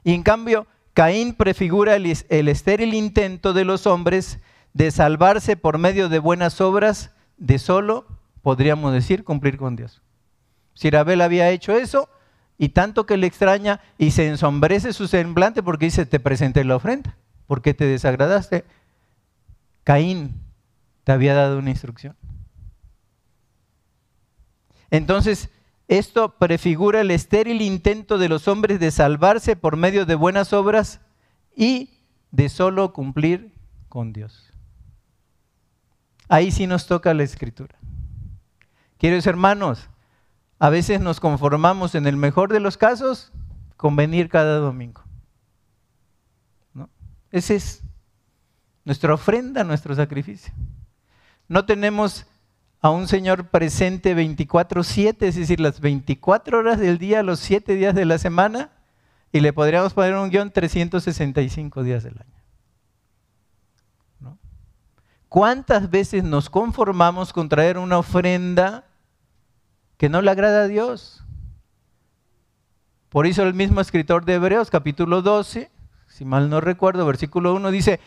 [0.02, 4.38] Y en cambio, Caín prefigura el, el estéril intento de los hombres
[4.74, 7.13] de salvarse por medio de buenas obras
[7.44, 8.06] de solo,
[8.40, 10.00] podríamos decir, cumplir con Dios.
[10.72, 12.08] Si Abel había hecho eso,
[12.56, 16.76] y tanto que le extraña y se ensombrece su semblante porque dice, te presenté la
[16.76, 18.64] ofrenda, ¿por qué te desagradaste?
[19.82, 20.40] Caín
[21.04, 22.16] te había dado una instrucción.
[24.90, 25.50] Entonces,
[25.88, 31.00] esto prefigura el estéril intento de los hombres de salvarse por medio de buenas obras
[31.54, 31.90] y
[32.30, 33.52] de solo cumplir
[33.90, 34.43] con Dios.
[36.34, 37.76] Ahí sí nos toca la escritura.
[38.98, 39.88] Queridos hermanos,
[40.58, 43.30] a veces nos conformamos en el mejor de los casos
[43.76, 45.00] con venir cada domingo.
[46.72, 46.90] ¿No?
[47.30, 47.84] Ese es
[48.84, 50.52] nuestra ofrenda, nuestro sacrificio.
[51.46, 52.26] No tenemos
[52.80, 57.94] a un Señor presente 24/7, es decir, las 24 horas del día, los 7 días
[57.94, 58.72] de la semana,
[59.30, 62.33] y le podríamos poner un guion 365 días del año.
[65.34, 68.84] ¿Cuántas veces nos conformamos con traer una ofrenda
[69.96, 71.24] que no le agrada a Dios?
[73.08, 75.72] Por eso el mismo escritor de Hebreos, capítulo 12,
[76.06, 77.98] si mal no recuerdo, versículo 1 dice,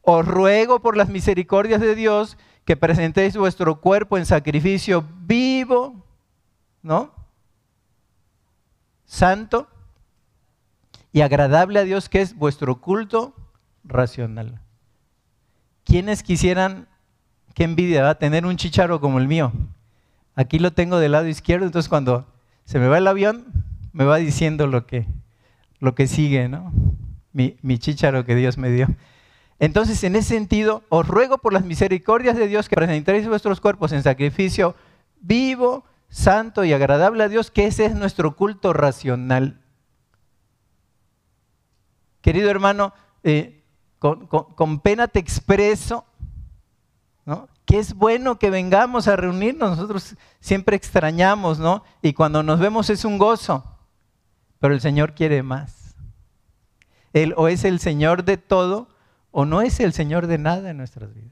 [0.00, 6.04] os ruego por las misericordias de Dios que presentéis vuestro cuerpo en sacrificio vivo,
[6.82, 7.14] ¿no?
[9.04, 9.68] santo
[11.12, 13.36] y agradable a Dios, que es vuestro culto
[13.84, 14.61] racional.
[15.84, 16.88] ¿Quiénes quisieran,
[17.54, 19.52] qué envidia, va tener un chicharo como el mío?
[20.34, 22.26] Aquí lo tengo del lado izquierdo, entonces cuando
[22.64, 23.46] se me va el avión,
[23.92, 25.06] me va diciendo lo que,
[25.80, 26.72] lo que sigue, ¿no?
[27.32, 28.88] Mi, mi chicharo que Dios me dio.
[29.58, 33.92] Entonces, en ese sentido, os ruego por las misericordias de Dios que presentéis vuestros cuerpos
[33.92, 34.74] en sacrificio
[35.20, 39.60] vivo, santo y agradable a Dios, que ese es nuestro culto racional.
[42.20, 43.61] Querido hermano, eh,
[44.02, 46.04] con, pena te expreso
[47.64, 49.70] que es bueno que vengamos a reunirnos.
[49.70, 51.84] Nosotros siempre extrañamos, ¿no?
[52.02, 53.64] Y cuando nos vemos es un gozo,
[54.58, 55.94] pero el Señor quiere más.
[57.12, 58.88] Él o es el Señor de todo
[59.30, 61.30] o no es el Señor de nada en nuestras vidas.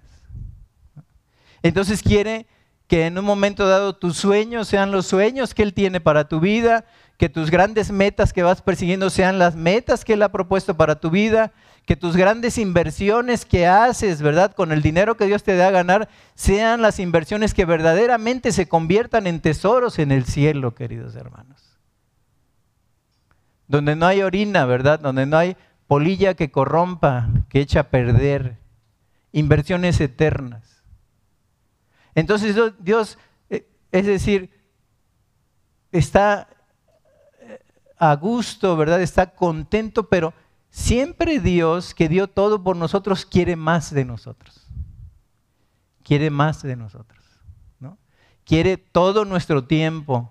[1.63, 2.47] Entonces quiere
[2.87, 6.41] que en un momento dado tus sueños sean los sueños que Él tiene para tu
[6.41, 6.85] vida,
[7.19, 10.99] que tus grandes metas que vas persiguiendo sean las metas que Él ha propuesto para
[11.01, 11.53] tu vida,
[11.87, 14.55] que tus grandes inversiones que haces, ¿verdad?
[14.55, 18.69] Con el dinero que Dios te da a ganar, sean las inversiones que verdaderamente se
[18.69, 21.79] conviertan en tesoros en el cielo, queridos hermanos.
[23.67, 25.01] Donde no hay orina, ¿verdad?
[25.01, 25.57] Donde no hay
[25.87, 28.59] polilla que corrompa, que echa a perder,
[29.33, 30.83] inversiones eternas.
[32.15, 33.19] Entonces Dios,
[33.49, 34.51] eh, es decir,
[35.93, 36.49] está
[37.97, 39.03] a gusto, ¿verdad?
[39.03, 40.33] Está contento, pero
[40.71, 44.67] siempre Dios, que dio todo por nosotros, quiere más de nosotros.
[46.03, 47.23] Quiere más de nosotros,
[47.79, 47.99] ¿no?
[48.45, 50.31] Quiere todo nuestro tiempo.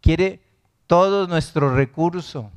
[0.00, 0.42] Quiere
[0.86, 2.50] todo nuestro recurso.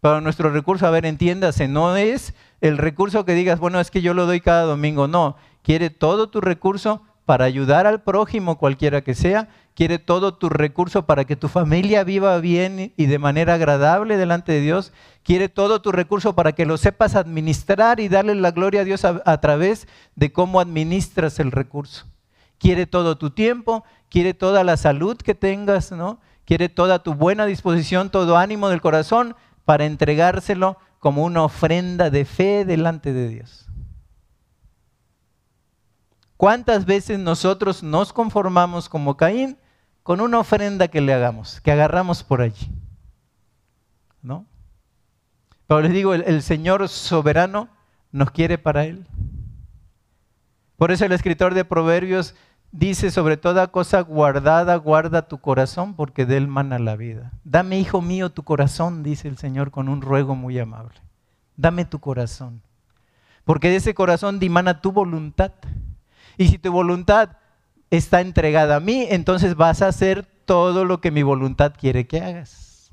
[0.00, 4.02] Pero nuestro recurso, a ver, entiéndase, no es el recurso que digas, bueno, es que
[4.02, 5.36] yo lo doy cada domingo, no.
[5.62, 9.48] Quiere todo tu recurso para ayudar al prójimo, cualquiera que sea,
[9.78, 14.50] quiere todo tu recurso para que tu familia viva bien y de manera agradable delante
[14.50, 18.80] de Dios, quiere todo tu recurso para que lo sepas administrar y darle la gloria
[18.80, 22.06] a Dios a, través de cómo administras el recurso.
[22.58, 26.18] Quiere todo tu tiempo, quiere toda la salud que tengas, ¿no?
[26.44, 32.24] Quiere toda tu buena disposición, todo ánimo del corazón para entregárselo como una ofrenda de
[32.24, 33.68] fe delante de Dios.
[36.36, 39.56] ¿Cuántas veces nosotros nos conformamos como Caín
[40.08, 42.70] con una ofrenda que le hagamos, que agarramos por allí?
[44.22, 44.46] ¿No?
[45.66, 47.68] Pero les digo, el, Señor soberano
[48.10, 49.06] nos quiere para Él.
[50.78, 52.34] Por eso el escritor de Proverbios
[52.72, 57.32] dice, sobre toda cosa guardada, guarda tu corazón, porque de él mana la vida.
[57.44, 61.02] Dame, hijo mío, tu corazón, dice el Señor con un ruego muy amable.
[61.54, 62.62] Dame tu corazón,
[63.44, 65.52] porque de ese corazón dimana tu voluntad.
[66.38, 67.36] Y si tu voluntad
[67.90, 72.20] está entregada a mí, entonces vas a hacer todo lo que mi voluntad quiere que
[72.20, 72.90] hagas.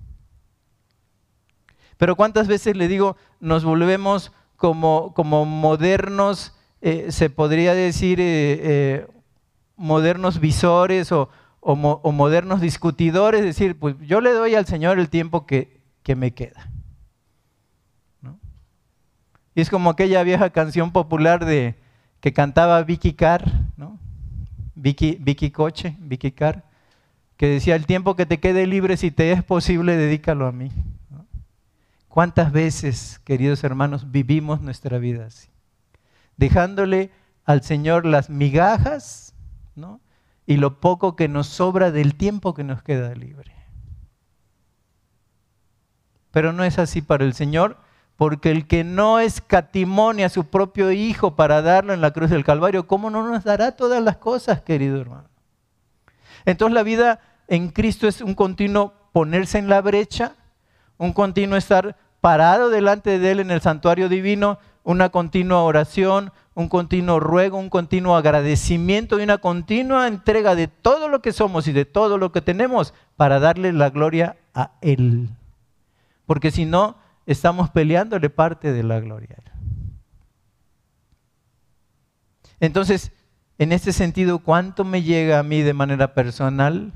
[1.98, 8.60] Pero cuántas veces le digo, nos volvemos como, como modernos, eh, se podría decir, eh,
[8.62, 9.08] eh,
[9.78, 11.30] modernos visores o,
[11.62, 15.82] modernos discutidores, es decir, pues yo le doy al Señor el tiempo que,
[16.16, 16.70] me queda.
[19.56, 21.76] Y es como aquella vieja canción popular de,
[22.20, 23.65] que cantaba Vicky Carr, ¿no?
[24.86, 26.64] Vicky, Vicky Coche, Vicky Carr,
[27.38, 30.72] que decía, el tiempo que te quede libre, si te es posible, dedícalo a mí.
[32.08, 35.50] ¿Cuántas veces, queridos hermanos, vivimos nuestra vida así?
[36.38, 37.10] Dejándole
[37.46, 39.34] al Señor las migajas
[39.74, 40.02] ¿no?
[40.46, 43.54] y lo poco que nos sobra del tiempo que nos queda libre.
[46.30, 47.80] Pero no es así para el Señor
[48.18, 52.46] porque el que no escatimone a su propio Hijo para darlo en la cruz del
[52.46, 55.28] Calvario, ¿cómo no nos dará todas las cosas, querido hermano?
[56.46, 60.34] Entonces la vida en Cristo es un continuo ponerse en la brecha,
[60.98, 66.70] un continuo estar parado delante de Él en el santuario divino, una continua oración, un
[66.70, 71.74] continuo ruego, un continuo agradecimiento y una continua entrega de todo lo que somos y
[71.74, 75.30] de todo lo que tenemos para darle la gloria a Él.
[76.26, 76.96] Porque si no,
[77.26, 79.38] estamos peleándole parte de la gloria.
[82.60, 83.12] Entonces,
[83.58, 86.94] en este sentido, ¿cuánto me llega a mí de manera personal?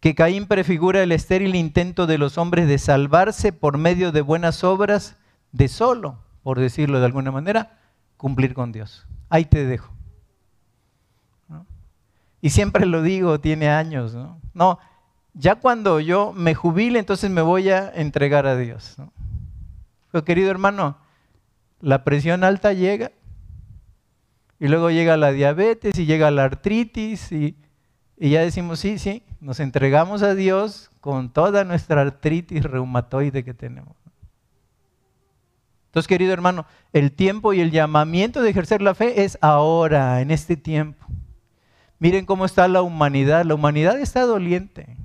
[0.00, 4.64] Que Caín prefigura el estéril intento de los hombres de salvarse por medio de buenas
[4.64, 5.16] obras,
[5.52, 7.78] de solo, por decirlo de alguna manera,
[8.16, 9.06] cumplir con Dios.
[9.28, 9.92] Ahí te dejo.
[12.42, 14.14] Y siempre lo digo, tiene años.
[14.14, 14.40] ¿no?
[14.54, 14.78] no,
[15.34, 18.94] ya cuando yo me jubile, entonces me voy a entregar a Dios.
[18.98, 19.12] ¿no?
[20.10, 20.98] Pero querido hermano,
[21.80, 23.12] la presión alta llega
[24.58, 27.56] y luego llega la diabetes y llega la artritis y,
[28.18, 33.54] Y ya decimos, sí, sí, nos entregamos a Dios con toda nuestra artritis reumatoide que
[33.54, 33.96] tenemos.
[35.86, 40.30] Entonces, querido hermano, el tiempo y el llamamiento de ejercer la fe es ahora, en
[40.30, 41.04] este tiempo.
[41.98, 43.44] Miren cómo está la humanidad.
[43.44, 44.96] La humanidad está doliente.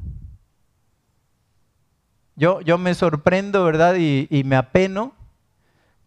[2.36, 3.96] Yo, yo me sorprendo, ¿verdad?
[3.96, 5.14] Y, me apeno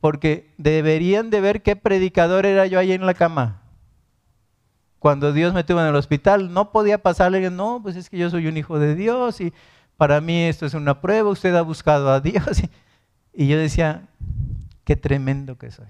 [0.01, 3.63] porque deberían de ver qué predicador era yo ahí en la cama.
[4.99, 8.31] Cuando Dios me tuvo en el hospital, no podía pasarle, no, pues es que yo
[8.31, 9.53] soy un hijo de Dios y
[9.97, 12.63] para mí esto es una prueba, usted ha buscado a Dios.
[13.35, 14.09] Y yo decía,
[14.83, 15.87] qué tremendo que soy.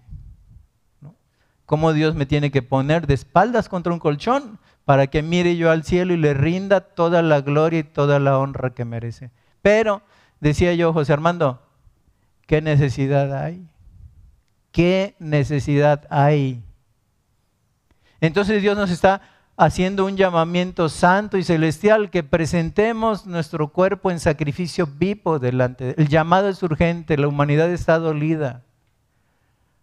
[1.64, 5.70] Cómo Dios me tiene que poner de espaldas contra un colchón para que mire yo
[5.70, 9.30] al cielo y le rinda toda la gloria y toda la honra que merece.
[9.60, 10.02] Pero,
[10.40, 11.62] decía yo, José Armando,
[12.46, 13.68] ¿qué necesidad hay?
[14.72, 16.62] ¿Qué necesidad hay?
[18.20, 19.22] Entonces Dios nos está
[19.56, 25.94] haciendo un llamamiento santo y celestial que presentemos nuestro cuerpo en sacrificio vivo delante.
[26.00, 28.62] El llamado es urgente, la humanidad está dolida.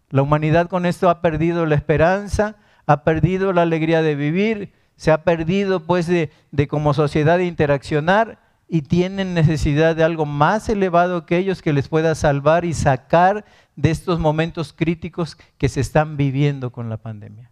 [0.09, 5.11] La humanidad con esto ha perdido la esperanza, ha perdido la alegría de vivir, se
[5.11, 10.69] ha perdido pues de, de como sociedad de interaccionar y tienen necesidad de algo más
[10.69, 13.45] elevado que ellos que les pueda salvar y sacar
[13.75, 17.51] de estos momentos críticos que se están viviendo con la pandemia.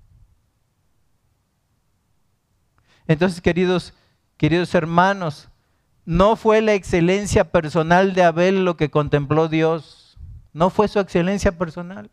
[3.08, 3.94] Entonces, queridos,
[4.38, 5.50] queridos hermanos,
[6.06, 10.18] no fue la excelencia personal de Abel lo que contempló Dios,
[10.54, 12.10] no fue su excelencia personal.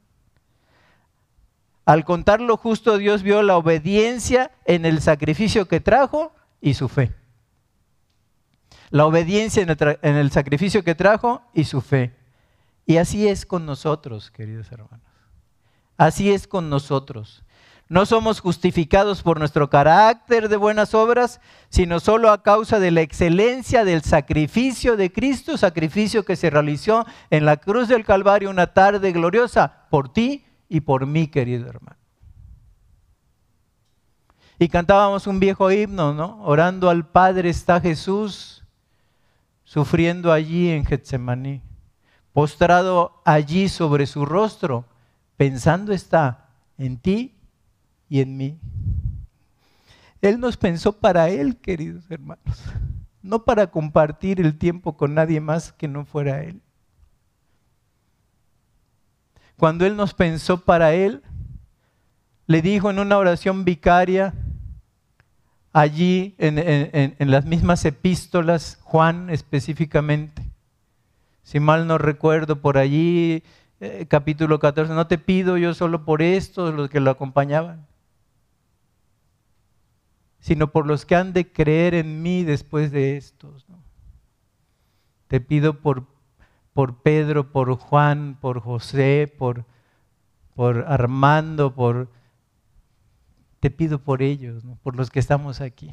[1.84, 6.88] Al contar lo justo, Dios vio la obediencia en el sacrificio que trajo y su
[6.88, 7.19] fe.
[8.90, 12.14] La obediencia en el, sacrificio que trajo y su fe.
[12.86, 15.06] Y así es con nosotros, queridos hermanos.
[15.96, 17.44] Así es con nosotros.
[17.88, 23.00] No somos justificados por nuestro carácter de buenas obras, sino solo a causa de la
[23.00, 28.68] excelencia del sacrificio de Cristo, sacrificio que se realizó en la cruz del Calvario una
[28.68, 31.96] tarde gloriosa por ti y por mí, querido hermano.
[34.58, 36.42] Y cantábamos un viejo himno, ¿no?
[36.44, 38.59] Orando al Padre está Jesús,
[39.70, 41.62] sufriendo allí en Getsemaní,
[42.32, 44.84] postrado allí sobre su rostro,
[45.36, 47.36] pensando está en ti
[48.08, 48.58] y en mí.
[50.20, 52.64] Él nos pensó para Él, queridos hermanos,
[53.22, 56.60] no para compartir el tiempo con nadie más que no fuera Él.
[59.56, 61.22] Cuando Él nos pensó para Él,
[62.48, 64.34] le dijo en una oración vicaria,
[65.72, 70.42] allí en, las mismas epístolas, Juan específicamente,
[71.42, 73.42] si mal no recuerdo, por allí,
[73.80, 77.86] eh, capítulo 14, no te pido yo solo por estos, los que lo acompañaban,
[80.40, 83.66] sino por los que han de creer en mí después de estos.
[85.28, 86.06] Te pido por,
[86.72, 89.64] por Pedro, por Juan, por José, por,
[90.54, 92.08] por Armando, por...
[93.60, 95.90] Te pido por ellos, por los que estamos aquí,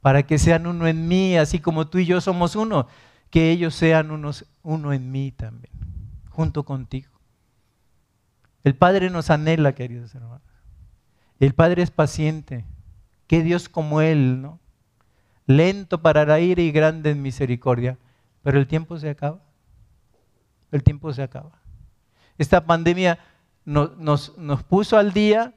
[0.00, 2.86] para que sean uno en mí, así como tú y yo somos uno,
[3.30, 4.10] que ellos sean
[4.62, 5.72] uno en mí también,
[6.30, 7.10] junto contigo.
[8.62, 10.42] El Padre nos anhela, queridos hermanos.
[11.38, 12.64] El Padre es paciente,
[13.26, 14.60] Qué Dios como Él, ¿no?
[15.46, 17.98] Lento para la ira y grande en misericordia.
[18.42, 19.40] Pero el tiempo se acaba.
[20.70, 21.52] El tiempo se acaba.
[22.38, 23.18] Esta pandemia
[23.64, 25.54] nos, nos, puso al día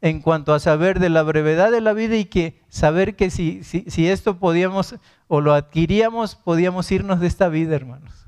[0.00, 3.64] en cuanto a saber de la brevedad de la vida y que saber que si,
[3.64, 4.96] si, esto podíamos
[5.26, 8.26] o lo adquiríamos, podíamos irnos de esta vida, hermanos,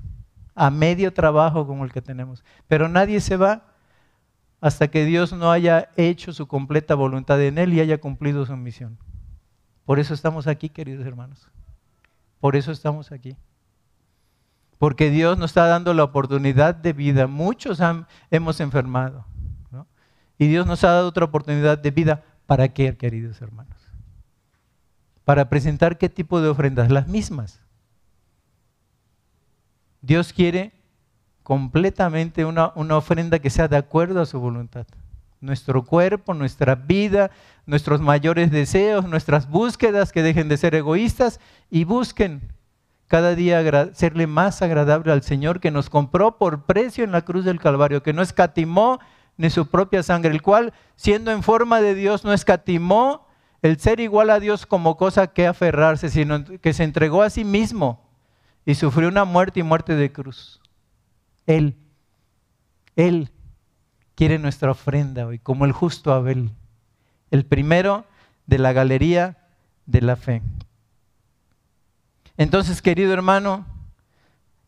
[0.55, 2.45] a medio trabajo como el que tenemos.
[2.67, 3.67] Pero nadie se va
[4.61, 8.57] hasta que Dios no haya hecho su completa voluntad en Él y haya cumplido su
[8.57, 8.99] misión.
[9.85, 11.49] Por eso estamos aquí, queridos hermanos.
[12.41, 13.37] Por eso estamos aquí.
[14.79, 17.27] Porque Dios nos está dando la oportunidad de vida.
[17.27, 17.81] Muchos
[18.31, 19.27] hemos enfermado.
[20.41, 22.23] Y Dios nos ha dado otra oportunidad de vida.
[22.47, 23.77] ¿Para qué, queridos hermanos?
[25.27, 26.91] Para presentar qué tipo de ofrendas?
[26.91, 27.61] Las mismas.
[30.01, 30.73] Dios quiere
[31.43, 34.87] completamente una, una ofrenda que sea de acuerdo a su voluntad.
[35.43, 37.31] Nuestro cuerpo, nuestra vida,
[37.67, 41.39] nuestros mayores deseos, nuestras búsquedas que dejen de ser egoístas
[41.69, 42.41] y busquen
[43.09, 47.45] cada día serle más agradable al Señor que nos compró por precio en la cruz
[47.45, 49.01] del Calvario, que no escatimó
[49.41, 53.27] ni su propia sangre, el cual, siendo en forma de Dios, no escatimó
[53.63, 57.43] el ser igual a Dios como cosa que aferrarse, sino que se entregó a sí
[57.43, 58.07] mismo
[58.67, 60.61] y sufrió una muerte y muerte de cruz.
[61.47, 61.75] Él,
[62.97, 63.31] Él
[64.15, 66.51] quiere nuestra ofrenda hoy, como el justo Abel,
[67.31, 68.05] el primero
[68.45, 69.39] de la galería
[69.87, 70.43] de la fe.
[72.37, 73.65] Entonces, querido hermano,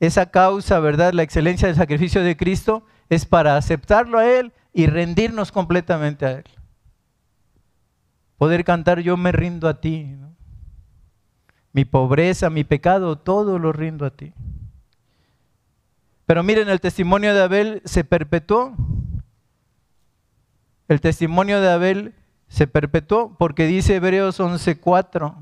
[0.00, 1.12] esa causa, ¿verdad?
[1.12, 6.32] La excelencia del sacrificio de Cristo es para aceptarlo a Él y rendirnos completamente a
[6.32, 6.44] Él.
[8.38, 10.16] Poder cantar, yo me rindo a ti.
[11.72, 14.32] Mi pobreza, mi pecado, todo lo rindo a ti.
[16.26, 18.74] Pero miren, el testimonio de Abel se perpetuó.
[20.88, 22.14] El testimonio de Abel
[22.48, 25.34] se perpetuó porque dice Hebreos 11:4.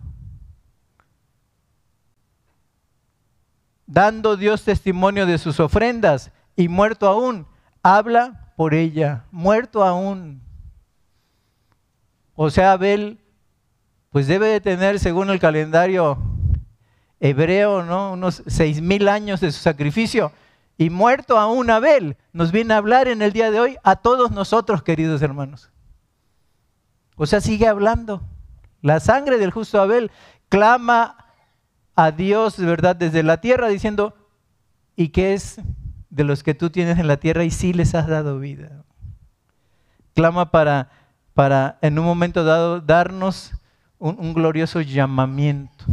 [3.87, 7.47] Dando Dios testimonio de sus ofrendas y muerto aún,
[7.83, 10.43] habla por ella, muerto aún.
[12.35, 13.19] O sea, Abel,
[14.11, 16.19] pues debe de tener, según el calendario
[17.21, 18.13] hebreo, ¿no?
[18.13, 20.31] unos seis mil años de su sacrificio.
[20.77, 24.31] Y muerto aún Abel, nos viene a hablar en el día de hoy a todos
[24.31, 25.71] nosotros, queridos hermanos.
[27.17, 28.21] O sea, sigue hablando.
[28.83, 30.11] La sangre del justo Abel
[30.51, 31.17] clama
[31.97, 34.15] a Dios, ¿verdad?, desde la tierra, diciendo,
[34.97, 35.63] ¿y qué es
[36.11, 38.85] de los que tú tienes en la tierra y sí les has dado vida?
[40.15, 40.91] Clama para,
[41.35, 43.53] para en un momento dado, darnos
[43.99, 45.85] un, glorioso llamamiento.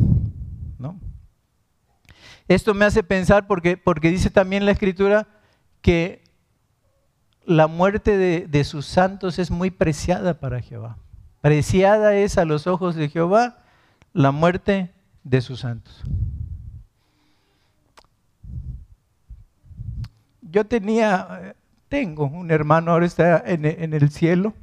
[2.48, 5.28] Esto me hace pensar porque, porque dice también la escritura
[5.82, 6.24] que
[7.46, 10.98] la muerte de, de sus santos es muy preciada para Jehová.
[11.42, 13.60] Preciada es a los ojos de Jehová
[14.14, 14.94] la muerte
[15.24, 16.04] de sus santos.
[20.50, 21.56] Yo tenía,
[21.90, 24.54] tengo un hermano, ahora está en, el cielo,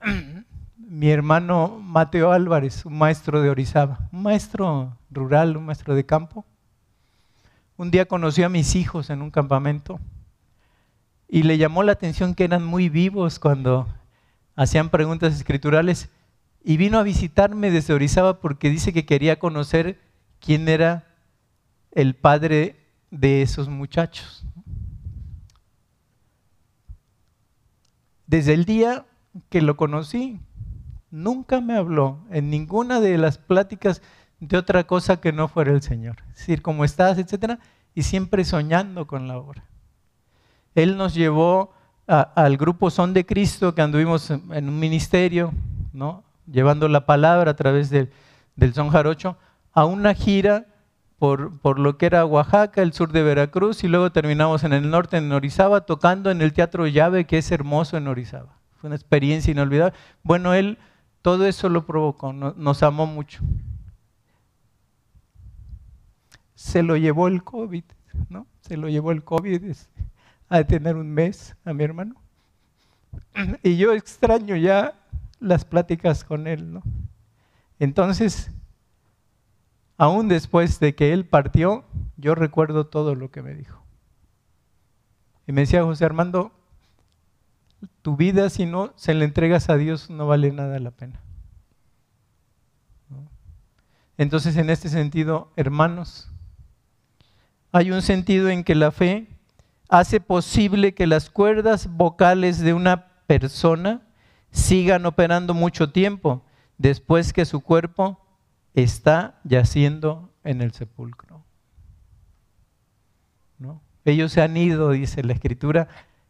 [0.76, 6.44] mi hermano Mateo Álvarez, un maestro de Orizaba, un maestro rural, un maestro de campo.
[7.78, 9.98] Un día conocí a mis hijos en un campamento
[11.28, 13.88] y le llamó la atención que eran muy vivos cuando
[14.54, 16.10] hacían preguntas escriturales
[16.62, 19.98] y vino a visitarme desde Orizaba porque dice que quería conocer
[20.40, 21.06] quién era
[21.92, 22.81] el padre
[23.12, 24.44] de esos muchachos.
[28.26, 29.04] Desde el día
[29.50, 30.40] que lo conocí,
[31.10, 34.00] nunca me habló en ninguna de las pláticas
[34.40, 36.16] de otra cosa que no fuera el Señor.
[36.30, 37.58] Es decir, cómo estás, etcétera,
[37.94, 39.62] y siempre soñando con la obra.
[40.74, 41.74] Él nos llevó
[42.06, 45.52] al grupo Son de Cristo, que anduvimos en un ministerio,
[45.92, 46.24] ¿no?
[46.50, 49.36] llevando la palabra a través del Son Jarocho,
[49.72, 50.66] a una gira
[51.22, 54.90] por, por, lo que era Oaxaca, el sur de Veracruz, y luego terminamos en el
[54.90, 58.58] norte, en Orizaba, tocando en el Teatro Llave, que es hermoso en Orizaba.
[58.76, 59.96] Fue una experiencia inolvidable.
[60.24, 60.78] Bueno, él
[61.22, 63.38] todo eso lo provocó, nos amó mucho
[66.62, 67.82] se lo llevó el COVID,
[68.28, 68.46] ¿no?
[68.60, 69.62] Se lo llevó el COVID
[70.48, 72.14] a tener un mes a mi hermano.
[73.64, 74.94] Y yo extraño ya
[75.40, 76.82] las pláticas con él, ¿no?
[77.80, 78.52] Entonces,
[79.96, 81.84] aún después de que él partió,
[82.16, 83.82] yo recuerdo todo lo que me dijo.
[85.46, 86.52] Y me decía, José Armando,
[88.02, 91.20] tu vida si no se la entregas a Dios no vale nada la pena.
[94.18, 96.30] Entonces, en este sentido, hermanos,
[97.72, 99.26] hay un sentido en que la fe
[99.88, 104.02] hace posible que las cuerdas vocales de una persona
[104.50, 106.44] sigan operando mucho tiempo
[106.78, 108.21] después que su cuerpo
[108.74, 111.44] está yaciendo en el sepulcro.
[113.58, 113.82] ¿No?
[114.04, 115.88] Ellos se han ido, dice la escritura,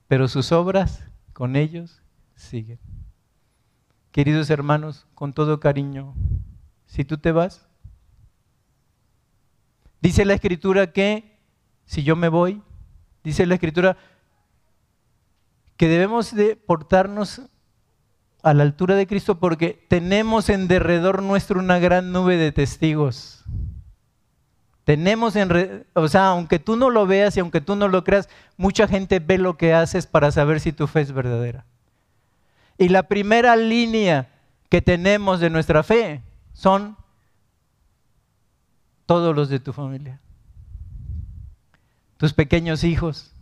[0.08, 2.02] pero sus obras con ellos
[2.34, 2.78] siguen.
[4.10, 6.14] Queridos hermanos, con todo cariño,
[6.86, 7.66] si tú te vas,
[10.02, 11.38] dice la escritura que
[11.86, 12.62] si yo me voy,
[13.24, 13.96] dice la escritura,
[15.76, 17.42] que debemos de portarnos
[18.42, 23.44] a la altura de Cristo porque tenemos en derredor nuestro una gran nube de testigos.
[24.84, 28.28] Tenemos en, o sea, aunque tú no lo veas y aunque tú no lo creas,
[28.56, 31.64] mucha gente ve lo que haces para saber si tu fe es verdadera.
[32.78, 34.28] Y la primera línea
[34.68, 36.22] que tenemos de nuestra fe
[36.52, 36.96] son
[39.06, 40.22] todos los de tu familia
[42.22, 43.32] tus pequeños hijos,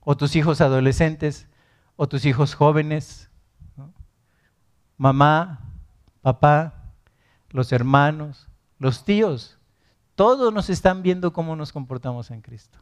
[0.00, 1.46] o tus hijos adolescentes,
[1.94, 3.30] o tus hijos jóvenes,
[4.96, 5.60] mamá,
[6.22, 6.92] papá,
[7.50, 9.58] los hermanos, los tíos,
[10.14, 12.78] todos nos están viendo cómo nos comportamos en Cristo.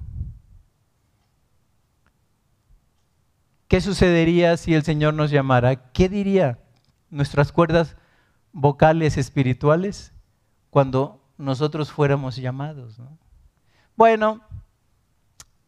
[3.68, 5.92] ¿Qué sucedería si el Señor nos llamara?
[5.92, 6.58] ¿Qué diría
[7.08, 7.96] nuestras cuerdas
[8.52, 10.12] vocales espirituales
[10.68, 13.00] cuando nosotros fuéramos llamados?
[13.96, 14.42] Bueno,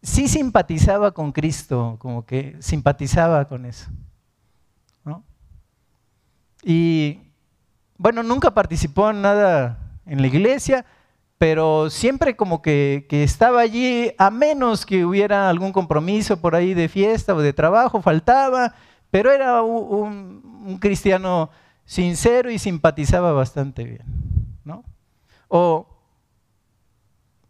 [0.02, 3.90] sí simpatizaba con Cristo, como que simpatizaba con eso.
[6.64, 7.20] Y
[7.98, 10.86] bueno, nunca participó en nada en la iglesia,
[11.36, 16.88] pero siempre como que, estaba allí, a menos que hubiera algún compromiso por ahí de
[16.88, 18.74] fiesta o de trabajo, faltaba,
[19.10, 21.50] pero era un, cristiano
[21.84, 24.02] sincero y simpatizaba bastante bien,
[24.64, 24.84] ¿no?
[25.48, 25.86] O,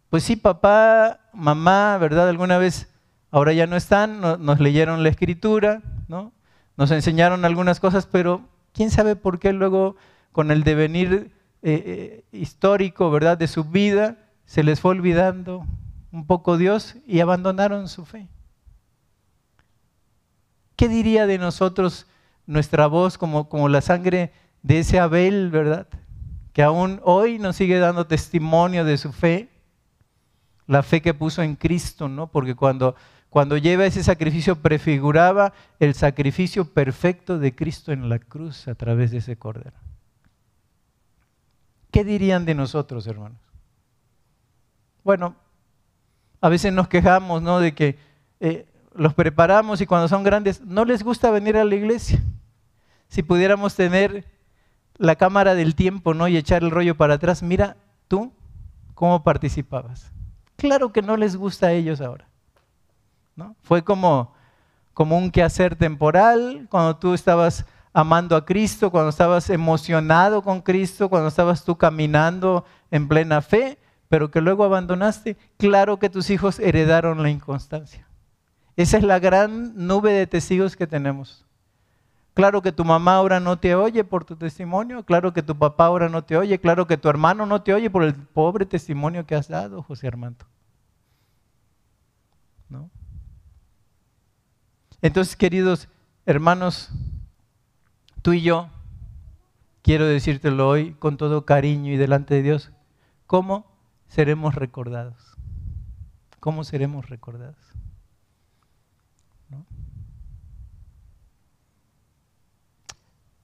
[0.09, 2.27] pues sí, papá, mamá, ¿verdad?
[2.27, 2.93] Alguna vez,
[3.31, 6.33] ahora ya no están, nos leyeron la escritura, ¿no?
[6.75, 8.41] Nos enseñaron algunas cosas, pero
[8.75, 9.95] quién sabe por qué luego
[10.31, 11.31] con el devenir
[11.63, 15.65] eh, eh, histórico, ¿verdad?, de su vida, se les fue olvidando
[16.11, 18.27] un poco Dios y abandonaron su fe.
[20.75, 22.05] ¿Qué diría de nosotros
[22.45, 25.87] nuestra voz como, como la sangre de ese Abel, ¿verdad?
[26.51, 29.49] Que aún hoy nos sigue dando testimonio de su fe,
[30.67, 32.27] la fe que puso en Cristo, ¿no?
[32.27, 32.95] Porque cuando,
[33.35, 39.11] cuando lleva ese sacrificio prefiguraba el sacrificio perfecto de Cristo en la cruz a través
[39.11, 39.75] de ese cordero.
[41.91, 43.41] ¿qué dirían de nosotros, hermanos?
[45.03, 45.35] Bueno,
[46.39, 47.59] a veces nos quejamos, ¿no?
[47.59, 47.99] De que
[48.39, 52.23] eh, los preparamos y cuando son grandes no les gusta venir a la iglesia.
[53.09, 54.23] Si pudiéramos tener
[54.97, 56.29] la cámara del tiempo, ¿no?
[56.29, 57.75] Y echar el rollo para atrás, mira
[58.07, 58.31] tú
[58.93, 60.09] cómo participabas.
[60.55, 62.29] Claro que no les gusta a ellos ahora.
[63.35, 63.55] ¿No?
[63.61, 64.33] Fue como,
[64.93, 71.09] como un quehacer temporal, cuando tú estabas amando a Cristo, cuando estabas emocionado con Cristo,
[71.09, 73.77] cuando estabas tú caminando en plena fe,
[74.09, 78.07] pero que luego abandonaste, claro que tus hijos heredaron la inconstancia.
[78.75, 81.45] Esa es la gran nube de testigos que tenemos.
[82.33, 85.85] Claro que tu mamá ahora no te oye por tu testimonio, claro que tu papá
[85.85, 89.25] ahora no te oye, claro que tu hermano no te oye por el pobre testimonio
[89.25, 90.45] que has dado, José Armando.
[92.67, 92.89] ¿No?
[95.01, 95.87] Entonces, queridos
[96.25, 96.89] hermanos,
[98.21, 98.69] tú y yo,
[99.81, 102.71] quiero decírtelo hoy con todo cariño y delante de Dios,
[103.27, 103.65] ¿cómo
[104.07, 105.35] seremos recordados?
[106.39, 107.55] ¿Cómo seremos recordados?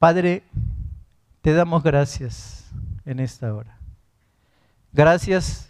[0.02, 0.44] Padre,
[1.42, 2.72] te damos gracias
[3.06, 3.78] en esta hora.
[4.92, 5.70] Gracias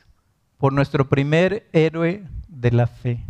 [0.58, 3.26] por nuestro primer héroe de la fe.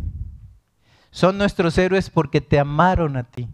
[1.12, 3.46] Son nuestros héroes porque te amaron a ti,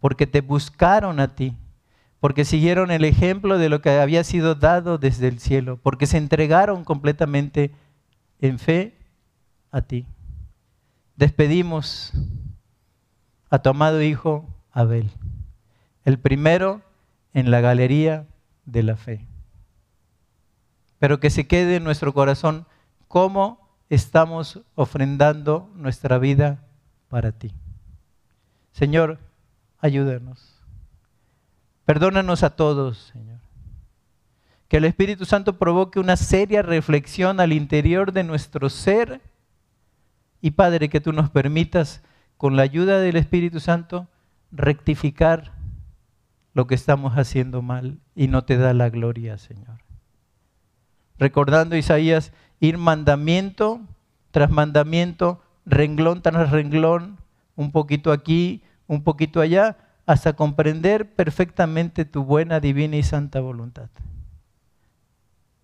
[0.00, 1.54] porque te buscaron a ti,
[2.18, 6.16] porque siguieron el ejemplo de lo que había sido dado desde el cielo, porque se
[6.16, 7.72] entregaron completamente
[8.40, 8.96] en fe
[9.70, 10.06] a ti.
[11.14, 12.14] Despedimos
[13.50, 15.10] a tu amado hijo Abel,
[16.06, 16.80] el primero
[17.34, 18.26] en la galería
[18.64, 19.26] de la fe.
[20.98, 22.66] Pero que se quede en nuestro corazón
[23.08, 26.64] cómo estamos ofrendando nuestra vida
[27.14, 27.52] para ti.
[28.72, 29.20] Señor,
[29.78, 30.52] ayúdanos.
[31.84, 33.38] Perdónanos a todos, Señor.
[34.66, 39.20] Que el Espíritu Santo provoque una seria reflexión al interior de nuestro ser.
[40.40, 42.02] Y Padre, que tú nos permitas,
[42.36, 44.08] con la ayuda del Espíritu Santo,
[44.50, 45.52] rectificar
[46.52, 49.78] lo que estamos haciendo mal y no te da la gloria, Señor.
[51.16, 53.82] Recordando Isaías, ir mandamiento
[54.32, 57.18] tras mandamiento, renglón tras renglón,
[57.56, 63.88] un poquito aquí, un poquito allá, hasta comprender perfectamente tu buena, divina y santa voluntad.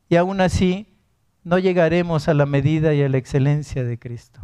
[0.09, 0.86] Y aún así,
[1.44, 4.40] no llegaremos a la medida y a la excelencia de Cristo.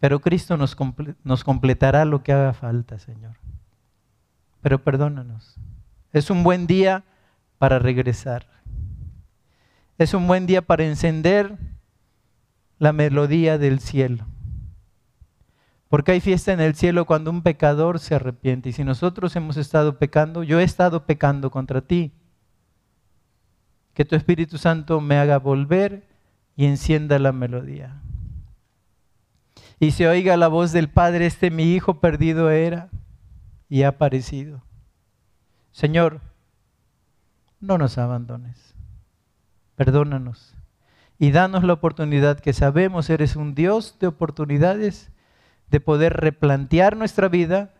[0.00, 0.76] Pero Cristo nos,
[1.24, 3.36] nos completará lo que haga falta, Señor.
[4.60, 5.56] Pero perdónanos.
[6.12, 7.04] Es un buen día
[7.58, 8.46] para regresar.
[9.98, 11.58] Es un buen día para encender
[12.78, 14.26] la melodía del cielo.
[15.88, 18.68] Porque hay fiesta en el cielo cuando un pecador se arrepiente.
[18.68, 22.12] Y si nosotros hemos estado pecando, yo he estado pecando contra ti.
[23.94, 26.06] Que tu Espíritu Santo me haga volver
[26.56, 28.02] y encienda la melodía.
[29.80, 32.90] Y se oiga la voz del Padre, este mi hijo perdido era
[33.68, 34.62] y ha aparecido.
[35.72, 36.20] Señor,
[37.60, 38.74] no nos abandones.
[39.76, 40.57] Perdónanos
[41.18, 45.10] y danos la oportunidad que sabemos eres un Dios de oportunidades
[45.70, 47.74] de poder replantear nuestra vida,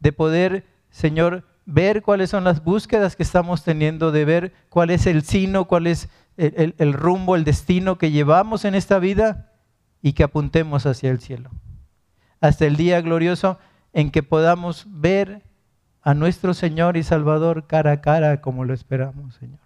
[0.00, 5.06] de poder, Señor, ver cuáles son las búsquedas que estamos teniendo, de ver cuál es
[5.06, 9.52] el sino, cuál es el, rumbo, el destino que llevamos en esta vida
[10.02, 11.50] y que apuntemos hacia el cielo.
[12.40, 13.58] Hasta el día glorioso
[13.92, 15.42] en que podamos ver
[16.02, 19.63] a nuestro Señor y Salvador cara a cara como lo esperamos, Señor.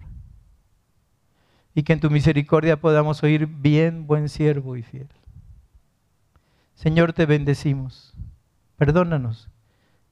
[1.79, 5.07] Y que en tu misericordia podamos oír bien, buen siervo y fiel.
[6.75, 8.15] Señor, te bendecimos.
[8.77, 9.49] Perdónanos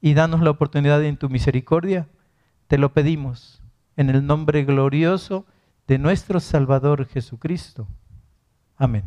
[0.00, 2.06] y danos la oportunidad en tu misericordia.
[2.68, 3.64] Te lo pedimos
[3.96, 5.44] en el nombre glorioso
[5.88, 7.88] de nuestro Salvador Jesucristo.
[8.76, 9.02] Amén.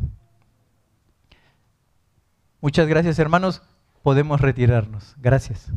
[2.60, 3.62] Muchas gracias hermanos,
[4.02, 5.16] podemos retirarnos.
[5.16, 5.72] Gracias.